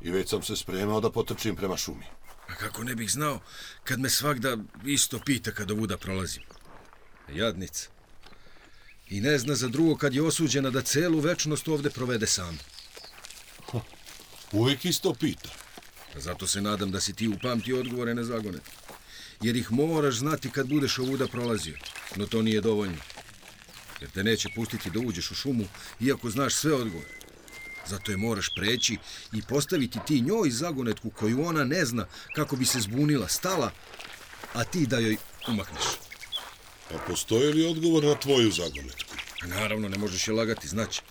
i 0.00 0.10
već 0.10 0.28
sam 0.28 0.42
se 0.42 0.56
spremao 0.56 1.00
da 1.00 1.10
potrčim 1.10 1.56
prema 1.56 1.76
šumi. 1.76 2.04
A 2.48 2.54
kako 2.54 2.84
ne 2.84 2.94
bih 2.94 3.10
znao 3.10 3.40
kad 3.84 4.00
me 4.00 4.10
svakda 4.10 4.56
isto 4.84 5.18
pita 5.18 5.52
kad 5.52 5.70
ovuda 5.70 5.96
prolazim. 5.96 6.42
Jadnica. 7.32 7.88
I 9.08 9.20
ne 9.20 9.38
zna 9.38 9.54
za 9.54 9.68
drugo 9.68 9.96
kad 9.96 10.14
je 10.14 10.22
osuđena 10.22 10.70
da 10.70 10.82
celu 10.82 11.20
večnost 11.20 11.68
ovde 11.68 11.90
provede 11.90 12.26
sam. 12.26 12.58
Uvijek 14.52 14.84
isto 14.84 15.14
pita. 15.14 15.48
A 16.16 16.20
zato 16.20 16.46
se 16.46 16.60
nadam 16.60 16.90
da 16.90 17.00
si 17.00 17.12
ti 17.12 17.28
upamtio 17.28 17.80
odgovore 17.80 18.14
na 18.14 18.24
zagonet. 18.24 18.62
Jer 19.40 19.56
ih 19.56 19.72
moraš 19.72 20.14
znati 20.14 20.50
kad 20.50 20.68
budeš 20.68 20.98
ovuda 20.98 21.26
prolazio. 21.26 21.76
No 22.16 22.26
to 22.26 22.42
nije 22.42 22.60
dovoljno. 22.60 22.96
Jer 24.00 24.10
te 24.10 24.24
neće 24.24 24.48
pustiti 24.54 24.90
da 24.90 24.98
uđeš 24.98 25.30
u 25.30 25.34
šumu, 25.34 25.64
iako 26.00 26.30
znaš 26.30 26.54
sve 26.54 26.74
odgovore. 26.74 27.20
Zato 27.86 28.10
je 28.10 28.16
moraš 28.16 28.48
preći 28.56 28.98
i 29.32 29.42
postaviti 29.42 29.98
ti 30.06 30.20
njoj 30.20 30.50
zagonetku 30.50 31.10
koju 31.10 31.46
ona 31.46 31.64
ne 31.64 31.84
zna 31.84 32.06
kako 32.34 32.56
bi 32.56 32.64
se 32.64 32.80
zbunila, 32.80 33.28
stala, 33.28 33.72
a 34.54 34.64
ti 34.64 34.86
da 34.86 34.98
joj 34.98 35.16
umakneš. 35.48 35.84
A 36.94 36.98
postoji 37.06 37.52
li 37.52 37.66
odgovor 37.66 38.04
na 38.04 38.14
tvoju 38.14 38.50
zagonetku? 38.50 39.14
A 39.42 39.46
naravno, 39.46 39.88
ne 39.88 39.98
možeš 39.98 40.28
je 40.28 40.34
lagati, 40.34 40.68
znaće. 40.68 41.02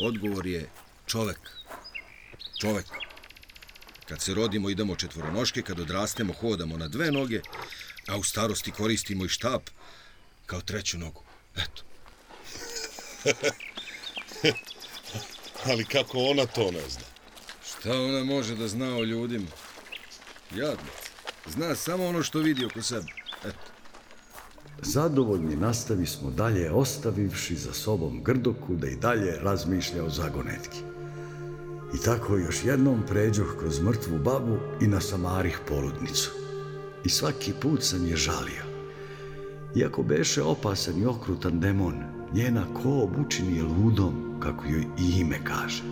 Odgovor 0.00 0.46
je 0.46 0.70
čovek. 1.06 1.61
Čovek. 2.62 2.86
Kad 4.08 4.20
se 4.20 4.34
rodimo 4.34 4.70
idemo 4.70 4.96
četvoronoške, 4.96 5.62
kad 5.62 5.80
odrastemo 5.80 6.32
hodamo 6.32 6.76
na 6.76 6.88
dve 6.88 7.12
noge, 7.12 7.40
a 8.08 8.16
u 8.16 8.22
starosti 8.22 8.70
koristimo 8.70 9.24
i 9.24 9.28
štap 9.28 9.62
kao 10.46 10.60
treću 10.60 10.98
nogu. 10.98 11.22
Eto. 11.56 11.82
Ali 15.66 15.84
kako 15.84 16.18
ona 16.18 16.46
to 16.46 16.70
ne 16.70 16.88
zna? 16.88 17.04
Šta 17.66 18.00
ona 18.00 18.24
može 18.24 18.56
da 18.56 18.68
zna 18.68 18.96
o 18.96 19.04
ljudima? 19.04 19.50
Jadnica. 20.54 21.10
Zna 21.46 21.74
samo 21.74 22.06
ono 22.06 22.22
što 22.22 22.38
vidi 22.38 22.64
oko 22.64 22.82
sebe. 22.82 23.12
Eto. 23.44 23.72
Zadovoljni 24.82 25.56
nastavi 25.56 26.06
smo 26.06 26.30
dalje, 26.30 26.72
ostavivši 26.72 27.56
za 27.56 27.72
sobom 27.72 28.22
Grdoku 28.24 28.76
da 28.76 28.88
i 28.88 28.96
dalje 28.96 29.38
razmišlja 29.40 30.04
o 30.04 30.10
zagonetki. 30.10 30.91
I 31.94 31.98
tako 31.98 32.36
još 32.36 32.64
jednom 32.64 33.02
pređoh 33.08 33.56
kroz 33.58 33.80
mrtvu 33.80 34.18
babu 34.18 34.56
i 34.80 34.86
na 34.86 35.00
samarih 35.00 35.58
poludnicu. 35.68 36.30
I 37.04 37.08
svaki 37.08 37.52
put 37.60 37.82
sam 37.82 38.06
je 38.06 38.16
žalio. 38.16 38.62
Iako 39.74 40.02
beše 40.02 40.42
opasan 40.42 41.02
i 41.02 41.06
okrutan 41.06 41.60
demon, 41.60 41.94
njena 42.34 42.64
ko 42.82 43.08
učini 43.26 43.56
je 43.56 43.62
ludom, 43.62 44.38
kako 44.40 44.64
joj 44.64 44.84
i 44.98 45.20
ime 45.20 45.44
kaže. 45.44 45.82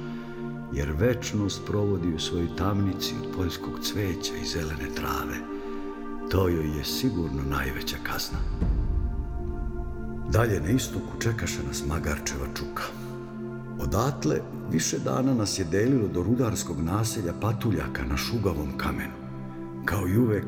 Jer 0.73 0.93
večnost 0.99 1.61
provodi 1.67 2.15
u 2.15 2.19
svojoj 2.19 2.57
tamnici 2.57 3.15
od 3.23 3.37
poljskog 3.37 3.81
cveća 3.83 4.33
i 4.43 4.47
zelene 4.47 4.95
trave. 4.97 5.37
To 6.31 6.49
joj 6.49 6.79
je 6.79 6.85
sigurno 6.85 7.43
najveća 7.51 7.97
kazna. 8.03 8.39
Dalje 10.33 10.61
na 10.61 10.71
istoku 10.71 11.21
čekaše 11.21 11.59
nas 11.69 11.87
Magarčeva 11.87 12.47
čuka. 12.55 12.83
Odatle 13.83 14.41
više 14.71 14.99
dana 14.99 15.35
nas 15.35 15.59
je 15.59 15.65
delilo 15.65 16.09
do 16.09 16.23
rudarskog 16.23 16.83
naselja 16.83 17.33
Patuljaka 17.41 18.05
na 18.05 18.17
šugavom 18.17 18.77
kamenu. 18.77 19.13
Kao 19.85 20.09
i 20.09 20.19
uvek, 20.19 20.45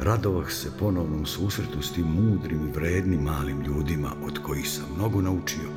radovah 0.00 0.50
se 0.50 0.70
ponovnom 0.78 1.26
susretu 1.26 1.82
s 1.82 1.92
tim 1.92 2.06
mudrim 2.06 2.68
i 2.68 2.72
vrednim 2.72 3.20
malim 3.20 3.60
ljudima 3.60 4.08
od 4.26 4.38
kojih 4.38 4.70
sam 4.70 4.84
mnogo 4.96 5.20
naučio 5.20 5.68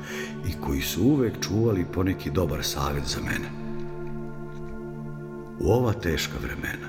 i 0.48 0.62
koji 0.66 0.82
su 0.82 1.04
uvek 1.04 1.34
čuvali 1.42 1.86
poneki 1.94 2.32
dobar 2.32 2.64
savjet 2.64 3.06
za 3.08 3.20
mene. 3.22 3.50
U 5.60 5.72
ova 5.72 5.94
teška 5.94 6.38
vremena, 6.44 6.88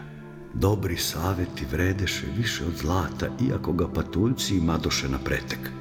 dobri 0.54 0.96
savjeti 0.96 1.66
vredeše 1.72 2.26
više 2.36 2.64
od 2.64 2.76
zlata, 2.76 3.26
iako 3.48 3.72
ga 3.72 3.88
patuljci 3.88 4.56
imadoše 4.56 5.08
na 5.08 5.18
pretek– 5.18 5.70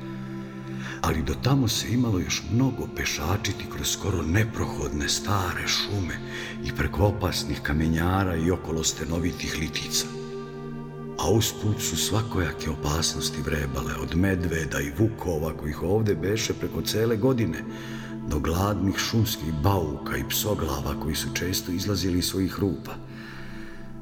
ali 1.01 1.23
do 1.23 1.33
tamo 1.43 1.67
se 1.67 1.93
imalo 1.93 2.19
još 2.19 2.43
mnogo 2.53 2.87
pešačiti 2.95 3.65
kroz 3.73 3.87
skoro 3.87 4.21
neprohodne 4.21 5.09
stare 5.09 5.67
šume 5.67 6.19
i 6.63 6.71
preko 6.71 7.05
opasnih 7.05 7.61
kamenjara 7.61 8.35
i 8.35 8.51
okolo 8.51 8.83
stenovitih 8.83 9.57
litica. 9.59 10.05
A 11.19 11.29
usput 11.29 11.81
su 11.81 11.97
svakojake 11.97 12.69
opasnosti 12.69 13.41
vrebale 13.41 13.95
od 14.01 14.15
medveda 14.15 14.79
i 14.79 14.93
vukova 14.97 15.57
kojih 15.57 15.83
ovde 15.83 16.15
beše 16.15 16.53
preko 16.53 16.81
cele 16.81 17.17
godine, 17.17 17.63
do 18.27 18.39
gladnih 18.39 18.97
šumskih 18.97 19.53
bauka 19.63 20.17
i 20.17 20.29
psoglava 20.29 20.99
koji 21.03 21.15
su 21.15 21.27
često 21.33 21.71
izlazili 21.71 22.19
iz 22.19 22.25
svojih 22.25 22.59
rupa. 22.59 22.91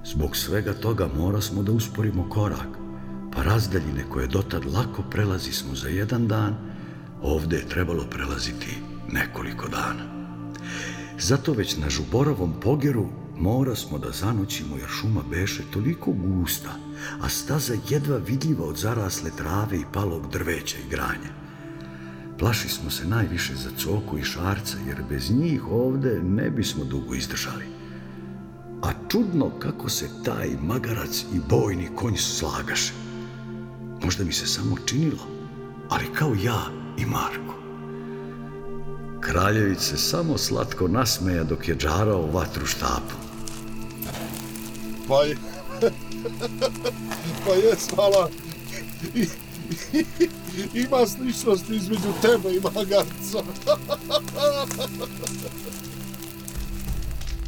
Zbog 0.05 0.37
svega 0.37 0.73
toga 0.73 1.09
mora 1.17 1.41
smo 1.41 1.63
da 1.63 1.71
usporimo 1.71 2.29
korak, 2.29 2.67
pa 3.35 3.43
razdaljine 3.43 4.05
koje 4.09 4.27
dotad 4.27 4.65
lako 4.65 5.01
prelazi 5.11 5.51
smo 5.51 5.75
za 5.75 5.87
jedan 5.87 6.27
dan, 6.27 6.74
Ovde 7.25 7.57
je 7.57 7.67
trebalo 7.67 8.03
prelaziti 8.03 8.77
nekoliko 9.11 9.67
dana. 9.67 10.03
Zato 11.19 11.53
već 11.53 11.77
na 11.77 11.89
žuborovom 11.89 12.53
pogeru 12.61 13.07
mora 13.37 13.75
smo 13.75 13.97
da 13.97 14.11
zanoćimo 14.11 14.77
jer 14.77 14.89
šuma 14.89 15.21
beše 15.29 15.63
toliko 15.73 16.11
gusta, 16.11 16.69
a 17.21 17.29
staza 17.29 17.73
jedva 17.89 18.17
vidljiva 18.17 18.65
od 18.65 18.77
zarasle 18.77 19.31
trave 19.37 19.77
i 19.77 19.85
palog 19.93 20.31
drveća 20.31 20.77
i 20.77 20.89
granja. 20.89 21.31
Plaši 22.39 22.69
smo 22.69 22.89
se 22.89 23.07
najviše 23.07 23.55
za 23.55 23.69
coku 23.77 24.17
i 24.17 24.23
šarca, 24.23 24.77
jer 24.87 25.03
bez 25.09 25.31
njih 25.31 25.67
ovde 25.67 26.21
ne 26.23 26.49
bismo 26.49 26.83
dugo 26.83 27.15
izdržali. 27.15 27.65
A 28.83 28.91
čudno 29.09 29.49
kako 29.59 29.89
se 29.89 30.09
taj 30.25 30.49
magarac 30.61 31.25
i 31.33 31.39
bojni 31.49 31.89
konj 31.95 32.17
slagaše. 32.17 32.93
Možda 34.03 34.23
mi 34.23 34.33
se 34.33 34.47
samo 34.47 34.77
činilo, 34.85 35.27
ali 35.89 36.05
kao 36.13 36.35
ja, 36.43 36.84
i 36.97 37.05
Marko. 37.05 37.55
Kraljević 39.21 39.79
se 39.79 39.97
samo 39.97 40.37
slatko 40.37 40.87
nasmeja 40.87 41.43
dok 41.43 41.67
je 41.67 41.75
džarao 41.75 42.27
vatru 42.31 42.65
štapom. 42.65 43.19
Pa 45.07 45.23
je... 45.23 45.37
pa 47.45 47.53
je, 47.53 47.75
i, 49.15 49.27
ima 50.73 51.07
sličnost 51.07 51.69
između 51.69 52.13
tebe 52.21 52.55
i 52.55 52.59
magarca. 52.59 53.43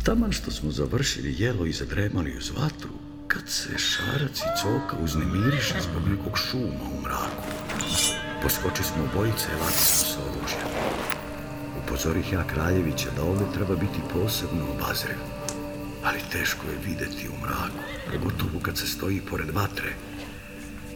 Taman 0.03 0.31
što 0.31 0.51
smo 0.51 0.71
završili 0.71 1.35
jelo 1.37 1.65
i 1.65 1.73
zadremali 1.73 2.37
uz 2.37 2.51
vatru, 2.57 2.89
kad 3.27 3.49
se 3.49 3.77
šarac 3.77 4.37
i 4.37 4.61
coka 4.61 4.97
uznemiriše 5.03 5.75
zbog 5.81 6.09
nekog 6.09 6.37
šuma 6.37 6.83
u 6.97 7.01
mraku. 7.01 7.43
Poskoči 8.41 8.83
smo 8.83 9.03
obojice 9.03 9.47
i 9.53 9.73
smo 9.73 10.07
se 10.07 10.17
oružja. 10.29 10.67
Upozorih 11.83 12.33
ja 12.33 12.43
Kraljevića 12.47 13.09
da 13.15 13.23
ovde 13.23 13.45
treba 13.53 13.75
biti 13.75 13.99
posebno 14.13 14.65
obazriv. 14.75 15.17
Ali 16.03 16.19
teško 16.31 16.67
je 16.67 16.77
videti 16.85 17.29
u 17.29 17.41
mraku, 17.41 17.83
pogotovo 18.11 18.59
kad 18.61 18.77
se 18.77 18.87
stoji 18.87 19.21
pored 19.21 19.49
vatre. 19.49 19.93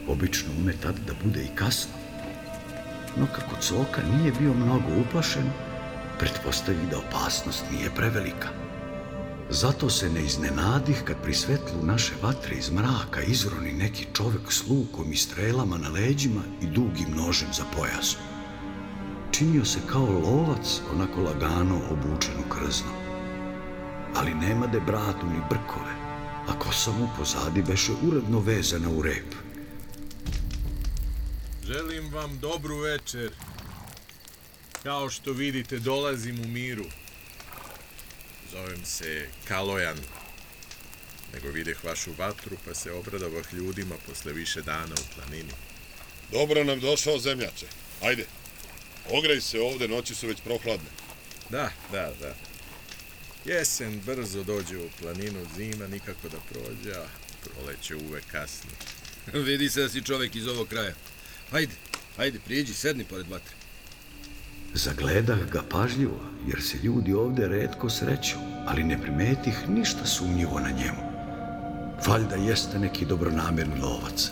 Obično 0.08 0.50
ume 0.60 0.74
tad 0.84 0.96
da 1.08 1.14
bude 1.24 1.44
i 1.44 1.56
kasno. 1.56 1.94
No 3.18 3.28
kako 3.36 3.62
Coka 3.62 4.02
nije 4.18 4.32
bio 4.40 4.54
mnogo 4.54 5.02
uplašen, 5.02 5.50
pretpostavi 6.20 6.88
da 6.92 6.98
opasnost 6.98 7.64
nije 7.72 7.96
prevelika. 7.96 8.61
Zato 9.54 9.90
se 9.90 10.10
ne 10.10 10.26
iznenadih 10.26 11.02
kad 11.06 11.24
pri 11.24 11.34
svetlu 11.34 11.84
naše 11.84 12.14
vatre 12.22 12.56
iz 12.56 12.70
mraka 12.72 13.22
izroni 13.22 13.74
neki 13.74 14.08
čovek 14.14 14.52
s 14.52 14.68
lukom 14.68 15.14
i 15.14 15.16
strelama 15.16 15.78
na 15.78 15.90
leđima 15.90 16.42
i 16.62 16.66
dugim 16.66 17.12
nožem 17.16 17.48
za 17.54 17.64
pojasom. 17.78 18.22
Činio 19.32 19.66
se 19.66 19.80
kao 19.92 20.06
lovac, 20.06 20.82
onako 20.94 21.22
lagano 21.22 21.82
obučen 21.92 22.34
u 22.46 22.50
krzno. 22.50 22.92
Ali 24.16 24.34
nema 24.34 24.68
de 24.68 24.80
bradu 24.80 25.28
ni 25.34 25.42
brkove, 25.50 25.96
a 26.48 26.60
kosa 26.60 26.92
mu 26.92 27.10
pozadi 27.18 27.62
beše 27.62 27.92
uredno 28.08 28.40
vezana 28.40 28.90
u 28.90 29.02
rep. 29.02 29.36
Želim 31.64 32.14
vam 32.14 32.40
dobru 32.40 32.78
večer. 32.78 33.32
Kao 34.84 35.10
što 35.10 35.32
vidite, 35.32 35.80
dolazim 35.80 36.40
u 36.40 36.48
miru. 36.48 36.86
Zovem 38.52 38.86
se 38.86 39.28
Kalojan. 39.48 39.98
Nego 41.34 41.50
videh 41.52 41.84
vašu 41.84 42.12
vatru, 42.18 42.58
pa 42.66 42.74
se 42.74 42.92
obradovah 42.92 43.54
ljudima 43.54 43.96
posle 44.08 44.34
više 44.34 44.62
dana 44.62 44.96
u 44.96 45.16
planini. 45.16 45.52
Dobro 46.32 46.64
nam 46.64 46.80
došao 46.80 47.20
zemljače. 47.20 47.66
Ajde, 48.02 48.26
ogrej 49.10 49.42
se 49.42 49.60
ovde, 49.60 49.88
noći 49.88 50.16
su 50.16 50.28
već 50.28 50.42
prohladne. 50.42 50.90
Da, 51.50 51.72
da, 51.92 52.14
da. 52.20 52.36
Jesen 53.46 54.02
brzo 54.06 54.44
dođe 54.44 54.78
u 54.78 54.90
planinu, 55.02 55.46
zima 55.56 55.88
nikako 55.88 56.30
da 56.30 56.38
prođe, 56.50 56.98
a 56.98 57.06
proleće 57.44 57.96
uvek 57.96 58.24
kasno. 58.32 58.72
Vidi 59.48 59.70
se 59.70 59.82
da 59.82 59.90
si 59.90 60.04
čovek 60.04 60.36
iz 60.36 60.48
ovog 60.48 60.68
kraja. 60.68 60.94
Hajde, 61.52 61.74
Hajde, 62.18 62.40
priđi, 62.46 62.74
sedni 62.74 63.04
pored 63.04 63.28
vatre. 63.30 63.61
Zagledah 64.74 65.40
ga 65.52 65.62
pažljivo, 65.70 66.20
jer 66.48 66.62
se 66.62 66.78
ljudi 66.84 67.14
ovde 67.14 67.48
redko 67.48 67.90
sreću, 67.90 68.38
ali 68.68 68.84
ne 68.84 69.02
primetih 69.02 69.70
ništa 69.70 70.06
sumnjivo 70.06 70.60
na 70.60 70.70
njemu. 70.70 71.12
Valjda 72.08 72.36
jeste 72.36 72.80
neki 72.80 73.06
dobronamerni 73.06 73.80
lovac. 73.82 74.32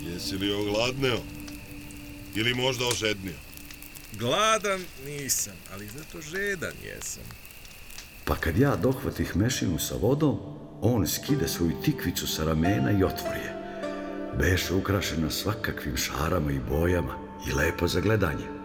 Jesi 0.00 0.36
li 0.36 0.52
ogladneo? 0.52 1.18
Ili 2.34 2.54
možda 2.54 2.86
ožednio? 2.86 3.34
Gladan 4.18 4.80
nisam, 5.06 5.54
ali 5.74 5.88
zato 5.88 6.20
žedan 6.20 6.72
jesam. 6.84 7.24
Pa 8.24 8.36
kad 8.36 8.58
ja 8.58 8.76
dohvatih 8.76 9.36
mešinu 9.36 9.78
sa 9.78 9.94
vodom, 9.94 10.38
on 10.80 11.06
skide 11.06 11.48
svoju 11.48 11.72
tikvicu 11.84 12.26
sa 12.26 12.44
ramena 12.44 12.90
i 12.90 13.04
otvori 13.04 13.38
je. 13.38 13.54
Beše 14.38 14.74
ukrašena 14.74 15.30
svakakvim 15.30 15.96
šarama 15.96 16.52
i 16.52 16.60
bojama 16.68 17.14
i 17.48 17.52
lepo 17.52 17.88
za 17.88 18.00
gledanje. 18.00 18.61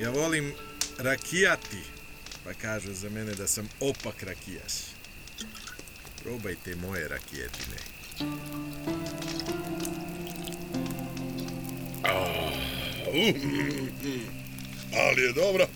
Ja 0.00 0.10
volim 0.10 0.52
rakijati, 0.98 1.82
pa 2.44 2.54
kažu 2.54 2.94
za 2.94 3.08
mene 3.08 3.34
da 3.34 3.46
sam 3.46 3.68
opak 3.80 4.22
rakijaš. 4.22 4.72
Probajte 6.22 6.76
moje 6.76 7.08
rakijetine. 7.08 7.76
Ali 15.08 15.22
je 15.22 15.32
dobra. 15.32 15.66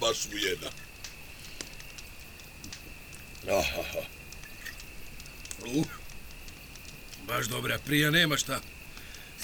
Baš 0.00 0.26
ujeda. 0.34 0.70
Uh, 5.66 5.86
baš 7.26 7.46
dobra, 7.46 7.78
prija 7.78 8.10
nema 8.10 8.36
šta. 8.36 8.60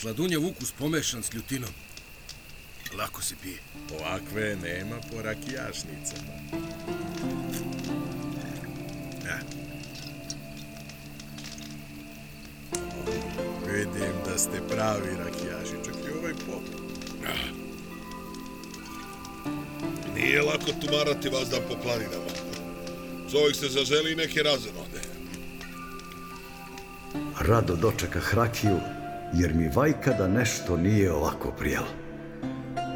Sladunjev 0.00 0.46
ukus 0.46 0.72
pomešan 0.72 1.22
s 1.22 1.32
ljutinom. 1.32 1.81
Lako 2.98 3.22
se 3.22 3.34
pije. 3.42 3.58
Ovakve 4.00 4.56
nema 4.62 4.96
po 5.10 5.22
rakijašnicama. 5.22 6.32
Ja. 9.26 9.38
Vidim 13.66 14.14
da 14.26 14.38
ste 14.38 14.60
pravi 14.68 15.16
rakijaši, 15.18 15.84
čak 15.84 15.94
i 15.94 16.18
ovaj 16.18 16.32
pop. 16.32 16.62
Nije 20.14 20.42
lako 20.42 20.70
tumarati 20.80 21.28
vazdan 21.28 21.60
po 21.68 21.74
planinama. 21.82 22.32
Čovjek 23.30 23.56
se 23.56 23.68
zaželi 23.68 24.12
i 24.12 24.16
neke 24.16 24.42
razonode. 24.42 25.00
Rado 27.40 27.76
dočekah 27.76 28.34
rakiju, 28.34 28.80
jer 29.34 29.54
mi 29.54 29.70
vajkada 29.74 30.28
nešto 30.28 30.76
nije 30.76 31.12
ovako 31.12 31.50
prijelo. 31.50 32.01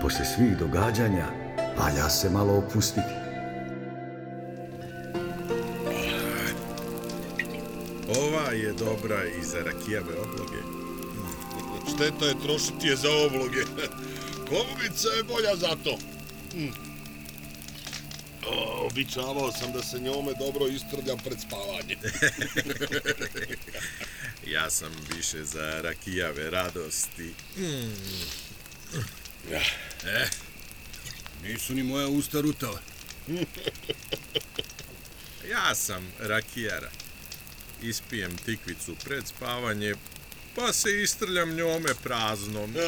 Posle 0.03 0.25
svih 0.25 0.57
događanja, 0.59 1.27
valja 1.79 2.11
se 2.11 2.31
malo 2.31 2.55
opustiti. 2.55 3.15
Ova 8.19 8.51
je 8.53 8.73
dobra 8.73 9.25
i 9.25 9.45
za 9.45 9.59
rakijave 9.59 10.19
obloge. 10.21 10.63
Šteta 11.95 12.27
je 12.27 12.35
trošiti 12.43 12.87
je 12.87 12.97
za 12.97 13.09
obloge. 13.27 13.63
Komunica 14.49 15.09
je 15.17 15.23
bolja 15.23 15.57
za 15.57 15.77
to. 15.85 15.99
Mm. 16.55 16.73
O, 18.47 18.87
običavao 18.87 19.53
sam 19.53 19.73
da 19.73 19.83
se 19.83 20.01
njome 20.01 20.33
dobro 20.39 20.67
istrljam 20.67 21.19
pred 21.19 21.39
spavanje. 21.41 21.97
Ja 24.47 24.71
sam 24.71 24.93
više 25.17 25.45
za 25.45 25.81
rakijave 25.83 26.51
radosti. 26.51 27.35
E, 29.51 30.29
nisu 31.43 31.75
ni 31.75 31.83
moja 31.83 32.09
usta 32.09 32.41
rutala. 32.41 32.81
Ja 35.51 35.75
sam 35.75 36.13
rakijara. 36.19 36.91
Ispijem 37.83 38.37
tikvicu 38.37 38.97
pred 39.05 39.27
spavanje, 39.27 39.95
pa 40.55 40.73
se 40.73 41.03
istrljam 41.03 41.55
njome 41.55 41.95
praznom. 42.03 42.75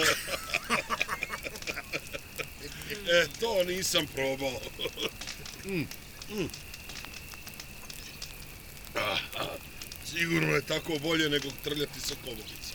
E, 3.10 3.26
to 3.40 3.64
nisam 3.64 4.06
probao. 4.06 4.60
Ah, 8.94 9.18
ah, 9.38 9.46
Sigurno 10.04 10.54
je 10.54 10.62
tako 10.62 10.98
bolje 10.98 11.28
nego 11.28 11.48
trljati 11.64 12.00
sa 12.00 12.14
komunicom. 12.24 12.67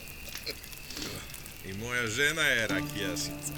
I 1.66 1.74
moja 1.74 2.08
žena 2.08 2.42
je 2.42 2.68
rakijašica. 2.68 3.54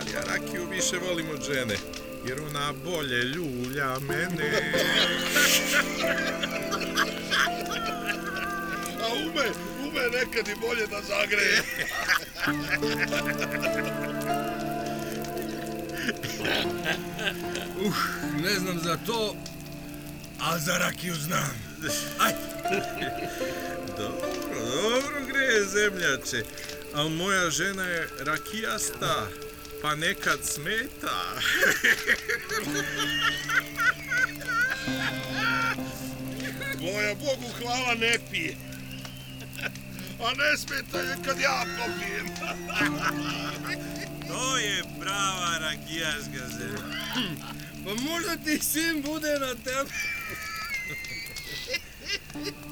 Ali 0.00 0.12
ja 0.12 0.20
rakiju 0.20 0.68
više 0.70 0.96
volim 1.08 1.30
od 1.30 1.44
žene, 1.52 1.76
jer 2.26 2.40
ona 2.40 2.72
bolje 2.84 3.22
ljulja 3.24 3.98
mene. 3.98 4.72
A 9.02 9.12
ume, 9.12 9.46
ume 9.88 10.02
nekad 10.18 10.48
i 10.48 10.60
bolje 10.60 10.86
da 10.86 11.02
zagreje. 11.02 11.62
Uh, 17.86 17.96
ne 18.42 18.54
znam 18.54 18.78
za 18.78 18.96
to, 19.06 19.36
a 20.40 20.58
za 20.58 20.78
rakiju 20.78 21.14
znam. 21.14 21.68
Ajde. 22.18 22.38
Dobro, 23.98 24.64
dobro 24.82 25.26
greje 25.26 25.64
zemljače. 25.64 26.44
Ali 26.94 27.10
moja 27.10 27.50
žena 27.50 27.82
je 27.84 28.08
rakijasta, 28.18 29.28
pa 29.82 29.94
nekad 29.94 30.38
smeta. 30.44 31.40
Moja 36.80 37.14
Bogu 37.14 37.48
hvala 37.58 37.94
ne 37.94 38.18
pije. 38.30 38.56
A 40.20 40.34
ne 40.34 40.56
smeta 40.58 40.98
je 40.98 41.16
kad 41.24 41.40
ja 41.40 41.64
popijem. 41.78 42.26
To 44.28 44.58
je 44.58 44.82
prava 45.00 45.58
rakijaška 45.60 46.48
zemlja. 46.58 46.98
Pa 47.84 47.94
možda 47.94 48.36
ti 48.36 48.58
sin 48.58 49.02
bude 49.02 49.38
na 49.38 49.54
tebi. 49.54 49.90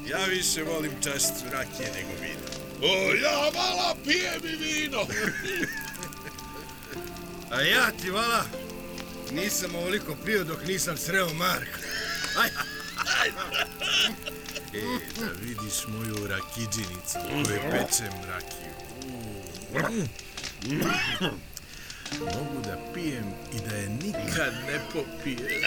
Ja 0.09 0.25
više 0.25 0.63
volim 0.63 0.91
čašicu 1.03 1.45
rakije 1.51 1.91
nego 1.95 2.21
vina. 2.21 2.46
O, 2.81 3.13
ja 3.15 3.51
mala 3.53 3.95
pijem 4.05 4.41
i 4.43 4.55
vino. 4.55 5.07
A 7.51 7.61
ja 7.61 7.91
ti, 8.01 8.09
vala, 8.09 8.45
nisam 9.31 9.75
ovoliko 9.75 10.15
pio 10.25 10.43
dok 10.43 10.67
nisam 10.67 10.97
sreo 10.97 11.33
Marka. 11.33 11.79
Ajde. 12.39 12.55
E, 14.73 14.99
da 15.19 15.25
vidiš 15.41 15.87
moju 15.87 16.27
rakidžinicu 16.27 17.17
koju 17.31 17.59
pečem 17.71 18.13
rakiju. 18.27 18.73
Mogu 22.19 22.61
da 22.65 22.77
pijem 22.93 23.33
i 23.53 23.69
da 23.69 23.75
je 23.75 23.89
nikad 23.89 24.53
ne 24.67 24.79
popijem. 24.93 25.61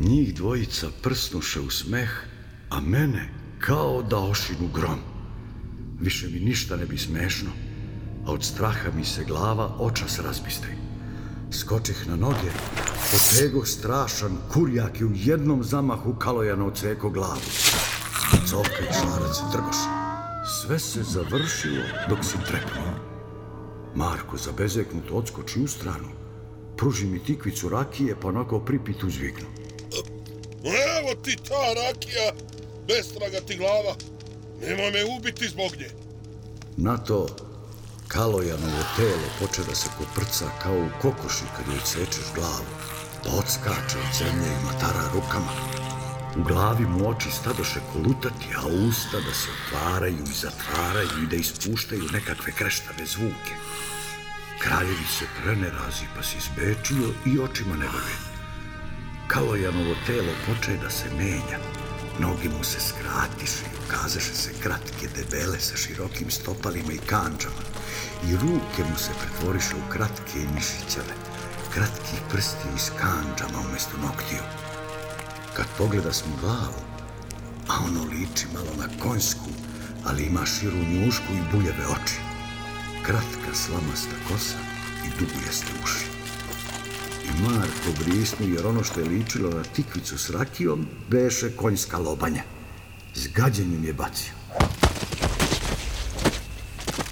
Njih 0.02 0.36
dvojica 0.36 0.88
prsnuše 1.02 1.60
u 1.60 1.70
smeh, 1.70 2.10
a 2.70 2.82
mene 2.82 3.30
kao 3.60 4.04
da 4.04 4.18
ošinu 4.20 4.68
grom. 4.74 5.00
Više 6.00 6.28
mi 6.28 6.40
ništa 6.40 6.76
ne 6.76 6.86
bi 6.86 6.98
smešno, 6.98 7.50
a 8.26 8.32
od 8.32 8.44
straha 8.44 8.92
mi 8.96 9.06
se 9.06 9.24
glava 9.24 9.76
očas 9.80 10.20
razbistri. 10.20 10.72
Skočih 11.52 12.08
na 12.08 12.16
noge, 12.16 12.52
potegoh 13.12 13.68
strašan 13.68 14.38
kurjak 14.54 15.00
i 15.00 15.06
u 15.06 15.12
jednom 15.16 15.64
zamahu 15.64 16.16
kalojano 16.16 16.68
oceko 16.68 17.10
glavu. 17.10 17.42
Covka 18.50 18.82
i 18.90 18.94
šarac 18.94 19.38
trgoše. 19.52 19.90
Sve 20.62 20.80
se 20.80 21.04
završilo 21.04 21.84
dok 22.10 22.20
si 22.24 22.38
trepnuo. 22.48 22.94
Marko 23.96 24.38
zabezeknut 24.38 25.12
odskoči 25.12 25.60
u 25.60 25.68
stranu, 25.68 26.10
pruži 26.78 27.08
mi 27.08 27.24
tikvicu 27.24 27.70
rakije 27.70 28.16
pa 28.22 28.28
onako 28.28 28.60
pripit 28.60 29.04
uzviknu. 29.04 29.61
Evo 30.63 31.15
ti 31.24 31.36
ta 31.47 31.74
rakija, 31.74 32.34
bestraga 32.88 33.41
ti 33.41 33.58
glava. 33.58 33.95
Nemoj 34.62 34.91
me 34.91 35.06
ubiti 35.17 35.47
zbog 35.47 35.71
nje. 35.78 35.89
Na 36.78 36.97
to 36.97 37.28
Kalojanovo 38.08 38.84
telo 38.95 39.28
poče 39.39 39.63
da 39.69 39.76
se 39.76 39.89
koprca 39.97 40.45
kao 40.63 40.78
u 40.78 40.89
kokoši 41.02 41.45
kad 41.56 41.65
joj 41.67 41.80
sečeš 41.86 42.34
glavu, 42.36 42.71
da 43.24 43.30
odskače 43.39 43.97
od 44.00 44.17
zemlje 44.17 44.47
i 44.47 44.65
matara 44.65 45.06
rukama. 45.13 45.54
U 46.38 46.43
glavi 46.43 46.86
mu 46.86 47.10
oči 47.10 47.32
stadoše 47.32 47.80
kolutati, 47.93 48.47
a 48.58 48.67
usta 48.88 49.17
da 49.28 49.34
se 49.34 49.50
otvaraju 49.58 50.24
i 50.24 50.39
zatvaraju 50.41 51.24
i 51.24 51.28
da 51.28 51.36
ispuštaju 51.36 52.04
nekakve 52.13 52.54
kreštave 52.54 53.06
zvuke. 53.06 53.54
Kraljevi 54.60 55.08
se 55.19 55.26
prenerazi 55.43 56.06
pa 56.15 56.24
se 56.24 56.38
izbečio 56.38 57.08
i 57.26 57.39
očima 57.39 57.76
ne 57.76 57.86
bave. 57.86 58.31
Kalojanovo 59.34 59.96
telo 60.08 60.34
poče 60.46 60.78
da 60.84 60.89
se 60.89 61.06
menja. 61.17 61.60
Noge 62.20 62.50
mu 62.50 62.63
se 62.63 62.80
skratiše 62.80 63.65
i 63.65 63.78
ukazaše 63.86 64.34
se 64.34 64.52
kratke 64.63 65.08
debele 65.15 65.60
sa 65.60 65.78
širokim 65.78 66.32
stopalima 66.32 66.94
i 66.94 66.98
kanđama. 66.98 67.63
I 68.28 68.36
ruke 68.36 68.82
mu 68.89 68.98
se 68.98 69.12
pretvoriše 69.22 69.76
u 69.76 69.91
kratke 69.91 70.39
i 70.39 70.54
kratki 71.74 72.17
prsti 72.32 72.67
i 72.76 72.80
s 72.80 72.89
kanđama 72.89 73.60
umjesto 73.67 73.98
noktiju. 73.98 74.44
Kad 75.56 75.65
pogleda 75.78 76.13
mu 76.13 76.36
glavu, 76.41 76.82
a 77.67 77.74
ono 77.88 78.04
liči 78.04 78.46
malo 78.54 78.74
na 78.78 78.88
konjsku, 79.04 79.50
ali 80.06 80.24
ima 80.24 80.46
širu 80.46 80.78
njušku 80.78 81.34
i 81.34 81.48
buljeve 81.52 81.86
oči. 81.88 82.20
Kratka 83.06 83.52
slamasta 83.54 84.15
kosa 84.28 84.60
i 85.06 85.10
dugujaste 85.20 85.72
uši. 85.84 86.11
Marko 87.39 88.04
brisnu 88.04 88.54
jer 88.54 88.67
ono 88.67 88.84
što 88.84 89.00
je 89.00 89.10
ličilo 89.10 89.50
na 89.50 89.63
tikvicu 89.63 90.17
s 90.17 90.30
rakijom 90.30 90.88
beše 91.10 91.56
konjska 91.56 91.98
lobanja. 91.98 92.44
S 93.15 93.28
gađenjem 93.28 93.84
je 93.84 93.94
bacio. 93.94 94.34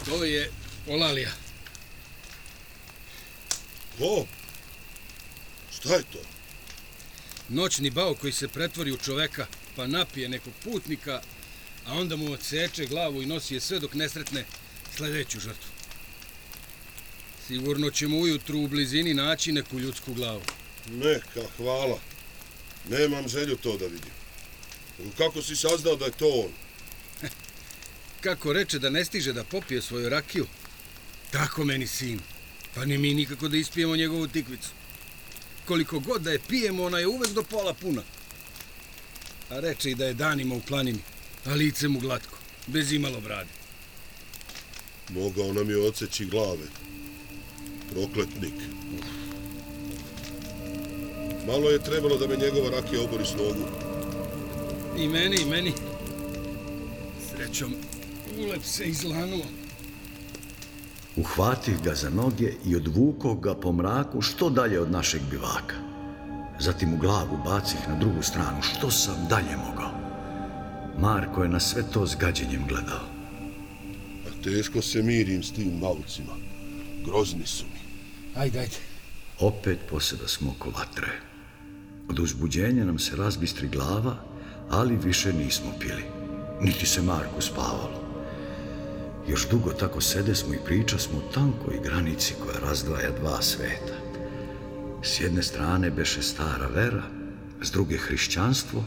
To 0.05 0.23
je 0.23 0.51
Olalija. 0.88 1.32
O, 3.99 4.25
šta 5.71 5.93
je 5.93 6.03
to? 6.03 6.19
Noćni 7.49 7.89
bao 7.89 8.15
koji 8.15 8.34
se 8.34 8.47
pretvori 8.47 8.91
u 8.91 8.97
čoveka, 8.97 9.47
pa 9.75 9.88
napije 9.88 10.29
nekog 10.29 10.53
putnika, 10.63 11.21
a 11.86 11.93
onda 11.93 12.15
mu 12.15 12.32
odseče 12.32 12.86
glavu 12.86 13.21
i 13.21 13.25
nosi 13.25 13.53
je 13.53 13.60
sve 13.60 13.79
dok 13.79 13.93
ne 13.93 14.10
sretne 14.10 14.45
sledeću 14.95 15.39
žrtvu. 15.39 15.79
Sigurno 17.49 17.89
ćemo 17.89 18.17
ujutru 18.17 18.59
u 18.59 18.67
blizini 18.67 19.13
naći 19.13 19.51
neku 19.51 19.79
ljudsku 19.79 20.13
glavu. 20.13 20.41
Neka, 20.89 21.41
hvala. 21.57 21.99
Nemam 22.89 23.27
želju 23.27 23.55
to 23.55 23.77
da 23.77 23.85
vidim. 23.85 24.12
Kako 25.17 25.41
si 25.41 25.55
saznao 25.55 25.95
da 25.95 26.05
je 26.05 26.12
to 26.12 26.27
on? 26.27 26.51
Kako 28.23 28.53
reče 28.53 28.79
da 28.79 28.89
ne 28.89 29.05
stiže 29.05 29.33
da 29.33 29.43
popije 29.43 29.81
svoju 29.81 30.09
rakiju? 30.09 30.45
Tako 31.31 31.63
meni 31.63 31.88
sin. 31.88 32.19
Pa 32.75 32.85
ni 32.85 32.97
mi 32.97 33.13
nikako 33.13 33.47
da 33.47 33.57
ispijemo 33.57 33.95
njegovu 33.95 34.27
tikvicu. 34.27 34.69
Koliko 35.65 35.99
god 35.99 36.21
da 36.21 36.31
je 36.31 36.41
pijemo, 36.47 36.83
ona 36.83 36.99
je 36.99 37.07
uvek 37.07 37.31
do 37.31 37.43
pola 37.43 37.73
puna. 37.73 38.03
A 39.49 39.59
reče 39.59 39.91
i 39.91 39.95
da 39.95 40.05
je 40.05 40.13
danima 40.13 40.55
u 40.55 40.62
planini, 40.62 40.99
a 41.45 41.53
lice 41.53 41.88
mu 41.88 41.99
glatko, 41.99 42.38
bez 42.67 42.91
imalo 42.91 43.21
brade. 43.21 43.49
Mogao 45.09 45.53
nam 45.53 45.69
je 45.69 45.77
odseći 45.77 46.25
glave. 46.25 46.67
Prokletnik. 47.91 48.54
Malo 51.47 51.69
je 51.69 51.80
trebalo 51.80 52.17
da 52.17 52.28
me 52.28 52.38
njegova 52.38 52.69
rakija 52.69 53.02
obori 53.02 53.25
s 53.25 53.32
nogu. 53.32 53.65
I 54.97 55.08
meni, 55.08 55.38
i 55.41 55.45
meni. 55.45 55.73
Srećom, 57.30 57.73
ulep 58.39 58.63
se 58.63 58.86
izlanuo. 58.86 59.45
Uhvatih 61.15 61.82
ga 61.84 61.95
za 61.95 62.10
noge 62.10 62.54
i 62.65 62.75
odvukoh 62.75 63.41
ga 63.41 63.56
po 63.56 63.71
mraku 63.71 64.21
što 64.21 64.49
dalje 64.49 64.80
od 64.80 64.91
našeg 64.91 65.21
bivaka. 65.32 65.75
Zatim 66.60 66.93
u 66.93 66.97
glavu 66.97 67.39
bacih 67.45 67.80
na 67.88 67.95
drugu 67.95 68.21
stranu 68.21 68.62
što 68.62 68.91
sam 68.91 69.28
dalje 69.30 69.58
mogao. 69.67 69.91
Marko 70.99 71.43
je 71.43 71.49
na 71.49 71.60
sve 71.60 71.84
to 71.93 72.08
s 72.08 72.15
gađenjem 72.15 72.67
gledao. 72.67 73.06
A 74.28 74.43
teško 74.43 74.82
se 74.82 75.04
mirim 75.04 75.43
s 75.43 75.52
tim 75.52 75.80
maucima. 75.82 76.34
Grozni 77.06 77.45
su 77.45 77.65
mi. 77.73 77.79
Ajde, 78.36 78.60
ajde. 78.60 78.76
Opet 79.39 79.80
poseda 79.89 80.28
smo 80.28 80.52
oko 80.52 80.70
vatre. 80.70 81.12
Od 82.10 82.20
uzbuđenja 82.20 82.86
nam 82.86 83.00
se 83.00 83.15
razbistri 83.15 83.68
glava, 83.68 84.15
ali 84.70 84.98
više 85.04 85.34
nismo 85.34 85.72
pili. 85.80 86.04
Niti 86.62 86.86
se 86.86 87.02
Marku 87.02 87.42
spavalo. 87.42 88.10
Još 89.28 89.50
dugo 89.50 89.74
tako 89.74 90.02
sede 90.02 90.36
smo 90.36 90.54
i 90.54 90.65
priča 90.65 90.98
smo 90.98 91.18
o 91.18 91.32
tankoj 91.34 91.80
granici 91.84 92.34
koja 92.44 92.60
razdvaja 92.60 93.12
dva 93.20 93.42
sveta. 93.42 93.94
S 95.04 95.22
jedne 95.22 95.44
strane 95.44 95.92
beše 95.92 96.22
stara 96.22 96.68
vera, 96.68 97.04
s 97.62 97.72
druge 97.72 97.98
hrišćanstvo 97.98 98.84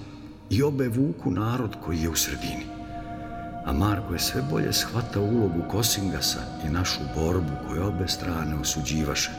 i 0.51 0.63
obe 0.63 0.89
vuku 0.89 1.31
narod 1.31 1.77
koji 1.85 1.99
je 1.99 2.09
u 2.09 2.17
sredini. 2.17 2.82
A 3.65 3.73
Marko 3.73 4.13
je 4.13 4.19
sve 4.19 4.43
bolje 4.51 4.73
shvatao 4.73 5.23
ulogu 5.23 5.63
Kosingasa 5.71 6.41
i 6.67 6.71
našu 6.71 7.01
borbu 7.15 7.53
koju 7.69 7.87
obe 7.87 8.09
strane 8.09 8.57
osuđivaše, 8.61 9.31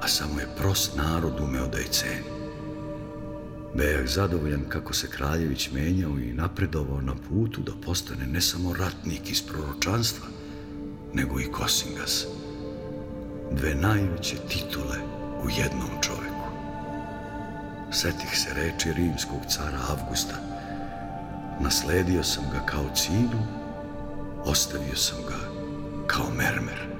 a 0.00 0.08
samo 0.08 0.40
je 0.40 0.48
prost 0.56 0.96
narod 0.96 1.40
umeo 1.40 1.66
da 1.66 1.78
je 1.78 1.84
ceni. 1.84 2.44
Bejak 3.74 4.08
zadovoljan 4.08 4.64
kako 4.68 4.92
se 4.92 5.10
Kraljević 5.10 5.70
menjao 5.72 6.18
i 6.18 6.32
napredovao 6.32 7.00
na 7.00 7.14
putu 7.28 7.60
da 7.60 7.72
postane 7.84 8.26
ne 8.26 8.40
samo 8.40 8.74
ratnik 8.74 9.30
iz 9.30 9.42
proročanstva, 9.42 10.26
nego 11.14 11.40
i 11.40 11.52
Kosingas. 11.52 12.26
Dve 13.52 13.74
najveće 13.74 14.36
titule 14.48 14.96
u 15.44 15.50
jednom 15.50 15.90
čoveku. 16.02 16.48
Setih 17.92 18.38
se 18.38 18.54
reči 18.54 18.92
rimskog 18.92 19.40
cara 19.48 19.78
Avgusta. 19.88 20.53
Nasledio 21.60 22.22
sam 22.22 22.44
ga 22.52 22.66
kao 22.66 22.84
cinu, 22.94 23.46
ostavio 24.44 24.96
sam 24.96 25.18
ga 25.28 25.38
kao 26.06 26.26
mermer. 26.36 26.94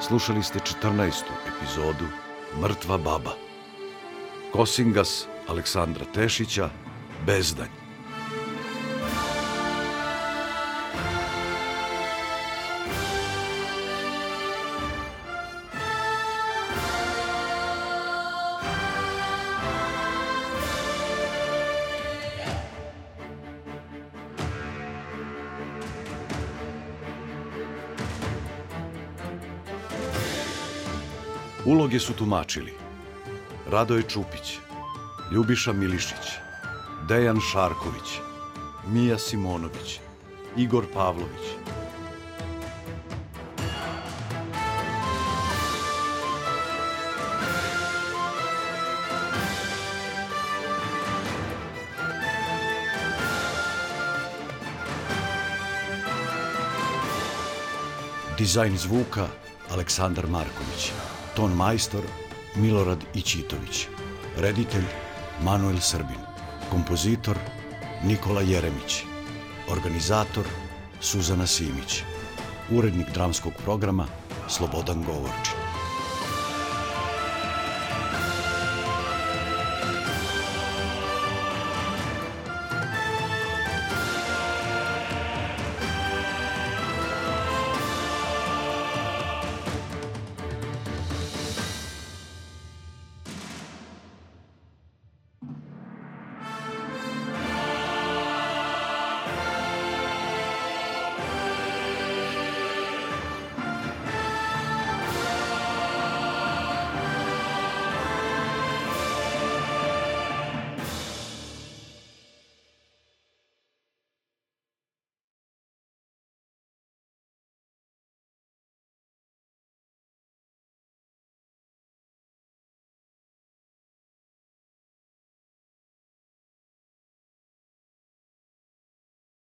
Slušali 0.00 0.42
ste 0.42 0.58
14. 0.58 1.12
epizodu 1.48 2.04
Mrtva 2.60 2.98
baba. 2.98 3.32
Kosingas 4.52 5.26
Aleksandra 5.48 6.04
Tešića, 6.14 6.70
Bezdanj. 7.26 7.87
Uloge 31.68 31.98
su 32.00 32.12
tumačili 32.12 32.72
Radoje 33.70 34.02
Čupić, 34.02 34.58
Ljubiša 35.32 35.72
Milišić, 35.72 36.28
Dejan 37.08 37.40
Šarković, 37.52 38.20
Mija 38.86 39.18
Simonović, 39.18 40.00
Igor 40.56 40.84
Pavlović. 40.94 41.46
Dizajn 58.38 58.76
zvuka 58.78 59.26
Aleksandar 59.70 60.26
Marković. 60.26 60.92
Ton 61.38 61.52
majstor 61.56 62.02
Milorad 62.56 63.04
Ićitović. 63.14 63.86
Reditelj 64.36 64.84
Manuel 65.42 65.78
Srbin. 65.80 66.18
Kompozitor 66.70 67.36
Nikola 68.04 68.40
Jeremić. 68.40 69.02
Organizator 69.70 70.44
Suzana 71.00 71.46
Simić. 71.46 72.02
Urednik 72.70 73.10
dramskog 73.14 73.52
programa 73.64 74.06
Slobodan 74.48 75.04
Govorčić. 75.04 75.57